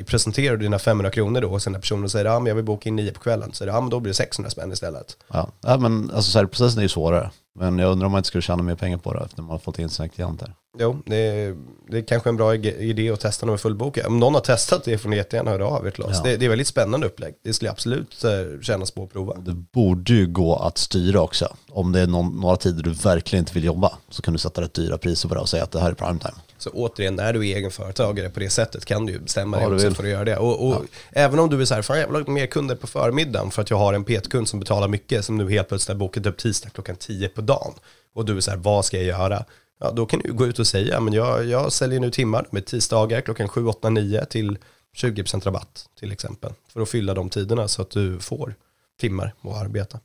Presenterar 0.06 0.58
du 0.58 0.64
dina 0.64 0.80
500 0.80 1.12
kronor 1.12 1.42
då 1.42 1.52
och 1.52 1.62
sen 1.62 1.74
när 1.74 1.80
personen 1.80 2.10
säger 2.10 2.26
ja 2.26 2.40
men 2.40 2.48
jag 2.48 2.56
vill 2.56 2.66
boka 2.66 2.90
in 2.90 2.96
9 2.96 3.12
på 3.12 3.20
kvällen 3.20 3.54
så 3.54 3.64
är 3.64 3.66
det 3.66 3.74
ja 3.74 3.82
men 3.82 3.90
då 3.90 4.00
blir 4.00 4.10
det 4.10 4.16
600 4.16 4.50
spänn 4.50 4.72
istället. 4.72 5.18
Ja, 5.28 5.50
ja 5.62 5.78
men 5.78 6.12
alltså 6.12 6.32
säljprocessen 6.32 6.80
är 6.80 6.84
ju 6.84 6.90
svårare. 6.90 7.32
Men 7.60 7.80
jag 7.80 7.92
undrar 7.92 8.06
om 8.06 8.12
man 8.12 8.20
inte 8.20 8.28
skulle 8.28 8.42
tjäna 8.42 8.64
mer 8.64 8.76
pengar 8.76 8.98
på 8.98 9.14
det 9.14 9.20
efter 9.26 9.42
man 9.42 9.52
har 9.52 9.60
fått 9.60 9.80
in 9.80 9.90
sina 9.90 10.08
klienter. 10.08 10.54
Jo, 10.80 11.02
det 11.06 11.16
är, 11.16 11.56
det 11.90 11.98
är 11.98 12.02
kanske 12.02 12.30
en 12.30 12.38
bra 12.38 12.56
idé 12.56 13.10
att 13.10 13.20
testa 13.20 13.46
när 13.46 13.54
vi 13.54 13.58
fullbokar. 13.58 14.08
Om 14.08 14.20
någon 14.20 14.34
har 14.34 14.42
testat 14.42 14.84
det 14.84 14.98
får 14.98 15.10
ni 15.10 15.16
jättegärna 15.16 15.52
höra 15.52 15.68
av 15.68 15.88
er 15.88 15.92
till 15.92 16.04
oss. 16.04 16.12
Ja. 16.16 16.24
Det, 16.24 16.38
det 16.38 16.46
är 16.46 16.50
väldigt 16.50 16.68
spännande 16.68 17.08
upplägg. 17.08 17.36
Det 17.44 17.54
skulle 17.54 17.72
absolut 17.72 18.24
eh, 18.24 18.62
kännas 18.62 18.92
på 18.92 19.04
att 19.04 19.14
prova. 19.14 19.34
Det 19.36 19.54
borde 19.54 20.14
ju 20.14 20.28
gå 20.28 20.56
att 20.56 20.78
styra 20.78 21.22
också. 21.22 21.56
Om 21.70 21.92
det 21.92 22.00
är 22.00 22.08
någon, 22.08 22.42
några 22.42 22.56
tider 22.56 22.84
du 22.84 22.94
verkligen 22.94 23.42
inte 23.42 23.54
vill 23.54 23.64
jobba 23.64 23.92
så 24.10 24.22
kan 24.22 24.34
du 24.34 24.40
sätta 24.40 24.62
rätt 24.62 24.74
dyra 24.74 24.98
priser 24.98 25.30
på 25.30 25.36
det 25.36 25.42
och 25.42 25.50
säga 25.50 25.64
att 25.64 25.72
det 25.72 25.80
här 25.80 25.92
är 25.92 25.94
primetime. 25.94 26.36
Så 26.58 26.70
återigen, 26.70 27.16
när 27.16 27.34
du 27.34 27.40
är 27.50 27.56
egenföretagare 27.56 28.30
på 28.30 28.40
det 28.40 28.50
sättet 28.50 28.86
kan 28.86 29.06
du 29.06 29.14
ju 29.14 29.20
bestämma 29.20 29.62
Ja, 29.62 29.70
dig 29.70 29.76
också 29.76 29.96
för 29.96 30.04
att 30.04 30.10
göra 30.10 30.26
det. 30.26 30.38
Och, 30.38 30.68
och 30.68 30.86
även 31.12 31.40
om 31.40 31.50
du 31.50 31.62
är 31.62 31.66
så 31.66 31.76
här, 31.76 31.82
fan 31.82 32.00
jag 32.00 32.08
vill 32.08 32.24
ha 32.26 32.32
mer 32.34 32.46
kunder 32.46 32.76
på 32.76 32.88
förmiddagen 32.88 33.52
för 33.52 33.62
att 33.62 33.70
jag 33.70 33.78
har 33.78 33.94
en 33.94 34.04
PT-kund 34.04 34.48
som 34.48 34.60
betalar 34.60 34.88
mycket 34.88 35.26
som 35.26 35.38
nu 35.38 35.50
helt 35.50 35.68
plötsligt 35.68 35.88
har 35.88 36.00
bokat 36.00 36.26
upp 36.26 36.38
tisdag 36.38 36.70
klockan 36.70 36.96
10 36.96 37.30
på 37.30 37.42
dagen. 37.42 37.74
Och 38.14 38.26
du 38.26 38.38
är 38.38 38.42
så 38.42 38.52
här, 38.52 38.58
vad 38.58 38.86
ska 38.86 38.98
jag 38.98 39.06
göra? 39.06 39.46
Ja, 39.80 39.92
då 39.92 40.06
kan 40.06 40.20
du 40.24 40.34
gå 40.34 40.46
ut 40.46 40.60
och 40.60 40.68
säga, 40.68 41.00
men 41.00 41.14
jag, 41.14 41.46
jag 41.46 41.72
säljer 41.74 42.00
nu 42.00 42.12
timmar 42.12 42.48
med 42.50 42.66
tisdagar 42.66 43.22
klockan 43.22 43.50
7, 43.50 43.66
8, 43.68 43.90
9 43.90 44.26
till 44.26 44.58
20% 44.96 45.46
rabatt 45.46 45.86
till 46.00 46.12
exempel. 46.12 46.52
För 46.74 46.82
att 46.82 46.90
fylla 46.90 47.14
de 47.14 47.30
tiderna 47.30 47.68
så 47.68 47.82
att 47.82 47.90
du 47.90 48.20
får 48.20 48.56
timmar 49.00 49.34
att 49.42 49.56
arbeta. 49.56 50.00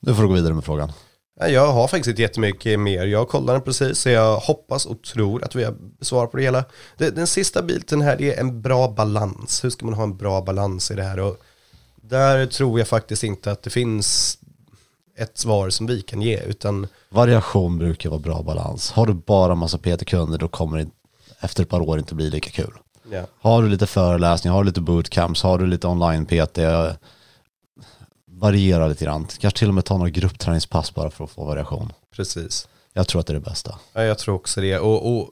Nu 0.00 0.14
får 0.14 0.22
du 0.22 0.28
gå 0.28 0.34
vidare 0.34 0.54
med 0.54 0.64
frågan. 0.64 0.92
Jag 1.48 1.72
har 1.72 1.88
faktiskt 1.88 2.08
inte 2.08 2.22
jättemycket 2.22 2.80
mer. 2.80 3.06
Jag 3.06 3.28
kollade 3.28 3.52
den 3.52 3.62
precis 3.62 3.98
så 3.98 4.08
jag 4.08 4.36
hoppas 4.36 4.86
och 4.86 5.02
tror 5.02 5.44
att 5.44 5.54
vi 5.54 5.64
har 5.64 5.74
svar 6.00 6.26
på 6.26 6.36
det 6.36 6.42
hela. 6.42 6.64
Den 6.96 7.26
sista 7.26 7.62
biten 7.62 8.00
här 8.00 8.22
är 8.22 8.40
en 8.40 8.62
bra 8.62 8.88
balans. 8.88 9.64
Hur 9.64 9.70
ska 9.70 9.84
man 9.86 9.94
ha 9.94 10.02
en 10.02 10.16
bra 10.16 10.40
balans 10.40 10.90
i 10.90 10.94
det 10.94 11.02
här? 11.02 11.20
Och 11.20 11.36
där 11.96 12.46
tror 12.46 12.78
jag 12.78 12.88
faktiskt 12.88 13.24
inte 13.24 13.52
att 13.52 13.62
det 13.62 13.70
finns 13.70 14.38
ett 15.16 15.38
svar 15.38 15.70
som 15.70 15.86
vi 15.86 16.02
kan 16.02 16.22
ge 16.22 16.40
utan 16.40 16.86
Variation 17.08 17.78
brukar 17.78 18.10
vara 18.10 18.20
bra 18.20 18.42
balans. 18.42 18.90
Har 18.90 19.06
du 19.06 19.14
bara 19.14 19.54
massa 19.54 19.78
PT-kunder 19.78 20.38
då 20.38 20.48
kommer 20.48 20.78
det, 20.78 20.86
efter 21.40 21.62
ett 21.62 21.68
par 21.68 21.80
år 21.80 21.98
inte 21.98 22.14
blir 22.14 22.30
lika 22.30 22.50
kul. 22.50 22.72
Ja. 23.10 23.26
Har 23.40 23.62
du 23.62 23.68
lite 23.68 23.86
föreläsningar, 23.86 24.54
har 24.54 24.62
du 24.62 24.66
lite 24.66 24.80
bootcamps, 24.80 25.42
har 25.42 25.58
du 25.58 25.66
lite 25.66 25.86
online-PT, 25.86 26.58
variera 28.40 28.88
lite 28.88 29.04
grann. 29.04 29.26
Kanske 29.38 29.58
till 29.58 29.68
och 29.68 29.74
med 29.74 29.84
ta 29.84 29.96
några 29.96 30.10
gruppträningspass 30.10 30.94
bara 30.94 31.10
för 31.10 31.24
att 31.24 31.30
få 31.30 31.44
variation. 31.44 31.92
Precis. 32.16 32.68
Jag 32.92 33.08
tror 33.08 33.20
att 33.20 33.26
det 33.26 33.32
är 33.32 33.34
det 33.34 33.40
bästa. 33.40 33.78
Ja, 33.92 34.02
jag 34.02 34.18
tror 34.18 34.34
också 34.34 34.60
det. 34.60 34.78
Och, 34.78 35.16
och 35.16 35.30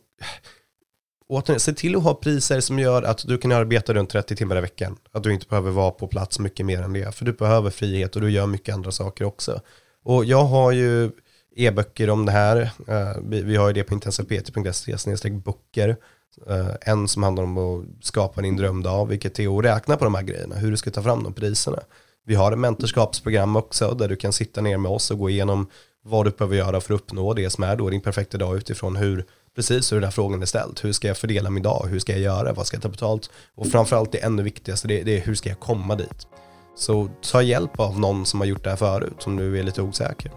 återigen, 1.29 1.61
se 1.61 1.73
till 1.73 1.97
att 1.97 2.03
ha 2.03 2.15
priser 2.15 2.61
som 2.61 2.79
gör 2.79 3.03
att 3.03 3.27
du 3.27 3.39
kan 3.39 3.53
arbeta 3.53 3.95
runt 3.95 4.11
30 4.11 4.37
timmar 4.37 4.59
i 4.59 4.61
veckan. 4.61 4.97
Att 5.13 5.23
du 5.23 5.33
inte 5.33 5.47
behöver 5.49 5.71
vara 5.71 5.91
på 5.91 6.07
plats 6.07 6.39
mycket 6.39 6.67
mer 6.67 6.83
än 6.83 6.93
det. 6.93 7.15
För 7.15 7.25
du 7.25 7.33
behöver 7.33 7.71
frihet 7.71 8.17
och 8.17 8.23
du 8.23 8.31
gör 8.31 8.47
mycket 8.47 8.75
andra 8.75 8.91
saker 8.91 9.25
också. 9.25 9.61
Och 10.05 10.25
jag 10.25 10.45
har 10.45 10.73
ju 10.73 11.11
e-böcker 11.57 12.11
om 12.11 12.27
det 12.27 12.33
här. 12.33 12.71
Eh, 12.89 13.17
vi, 13.23 13.57
har 13.57 13.69
ju 13.69 13.73
det 13.73 13.85
på 13.85 13.95
intensivpt.se 13.95 15.31
böcker. 15.31 15.97
Eh, 16.47 16.71
en 16.81 17.09
som 17.09 17.23
handlar 17.23 17.45
om 17.45 17.59
att 17.59 18.05
skapa 18.05 18.43
din 18.43 18.57
drömdag, 18.57 19.07
vilket 19.07 19.39
är 19.39 19.59
att 19.59 19.65
räkna 19.65 19.97
på 19.97 20.05
de 20.05 20.15
här 20.15 20.23
grejerna, 20.23 20.55
hur 20.55 20.71
du 20.71 20.77
ska 20.77 20.91
ta 20.91 21.03
fram 21.03 21.23
de 21.23 21.33
priserna. 21.33 21.79
Vi 22.29 22.35
har 22.35 22.53
ett 22.53 22.59
mentorskapsprogram 22.59 23.57
också 23.57 23.91
där 23.91 24.09
du 24.09 24.17
kan 24.17 24.33
sitta 24.33 24.61
ner 24.61 24.77
med 24.77 24.91
oss 24.91 25.11
och 25.11 25.19
gå 25.19 25.31
igenom 25.31 25.67
vad 26.05 26.27
du 26.27 26.31
behöver 26.31 26.57
göra 26.57 26.81
för 26.81 26.95
att 26.95 27.01
uppnå 27.01 27.35
det 27.35 27.51
som 27.51 27.65
är 27.65 27.77
då 27.77 27.91
din 27.91 28.01
perfekta 28.01 28.39
dag 28.39 28.57
utifrån 28.57 28.97
hur 28.97 29.25
precis 29.57 29.93
hur 29.93 29.97
den 29.97 30.05
här 30.05 30.11
frågan 30.11 30.43
är 30.43 30.47
ställd. 30.47 30.81
Hur 30.83 30.93
ska 30.93 31.09
jag 31.09 31.17
fördela 31.17 31.51
min 31.51 31.63
dag? 31.63 31.87
Hur 31.91 31.99
ska 31.99 32.13
jag 32.13 32.21
göra? 32.21 32.53
Vad 32.53 32.67
ska 32.67 32.77
jag 32.77 32.83
ta 32.83 32.89
betalt? 32.89 33.31
Och 33.55 33.67
framförallt 33.67 34.13
det 34.13 34.19
ännu 34.19 34.43
viktigaste, 34.43 34.89
det, 34.89 35.03
det 35.03 35.17
är 35.17 35.21
hur 35.21 35.35
ska 35.35 35.49
jag 35.49 35.61
komma 35.61 35.95
dit? 35.95 36.27
Så 36.77 37.09
ta 37.33 37.43
hjälp 37.43 37.81
av 37.81 38.01
någon 38.01 38.27
som 38.27 38.41
har 38.41 38.47
gjort 38.47 38.65
det 38.65 38.71
här 38.71 38.77
förut, 38.77 39.17
som 39.19 39.37
nu 39.37 39.59
är 39.59 39.63
lite 39.63 39.83
osäker. 39.83 40.33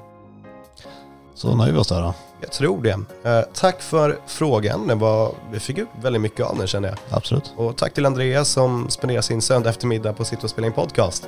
Så 1.36 1.56
nöjer 1.56 1.73
vi 1.73 1.80
oss 1.80 1.88
där 1.88 2.01
då. 2.01 2.13
Jag 2.41 2.51
tror 2.51 2.84
det. 2.84 3.30
Eh, 3.30 3.41
tack 3.54 3.82
för 3.82 4.19
frågan. 4.27 4.88
Det 4.88 4.95
var, 4.95 5.36
vi 5.51 5.60
fick 5.60 5.77
ut 5.77 5.88
väldigt 6.01 6.21
mycket 6.21 6.45
av 6.45 6.58
den 6.58 6.67
känner 6.67 6.89
jag. 6.89 6.97
Absolut. 7.10 7.54
Och 7.56 7.77
tack 7.77 7.93
till 7.93 8.06
Andreas 8.06 8.49
som 8.49 8.89
spenderar 8.89 9.21
sin 9.21 9.41
söndag 9.41 9.69
eftermiddag 9.69 10.13
på 10.13 10.21
att 10.21 10.27
sitta 10.27 10.43
och 10.43 10.49
spela 10.49 10.67
in 10.67 10.73
podcast. 10.73 11.27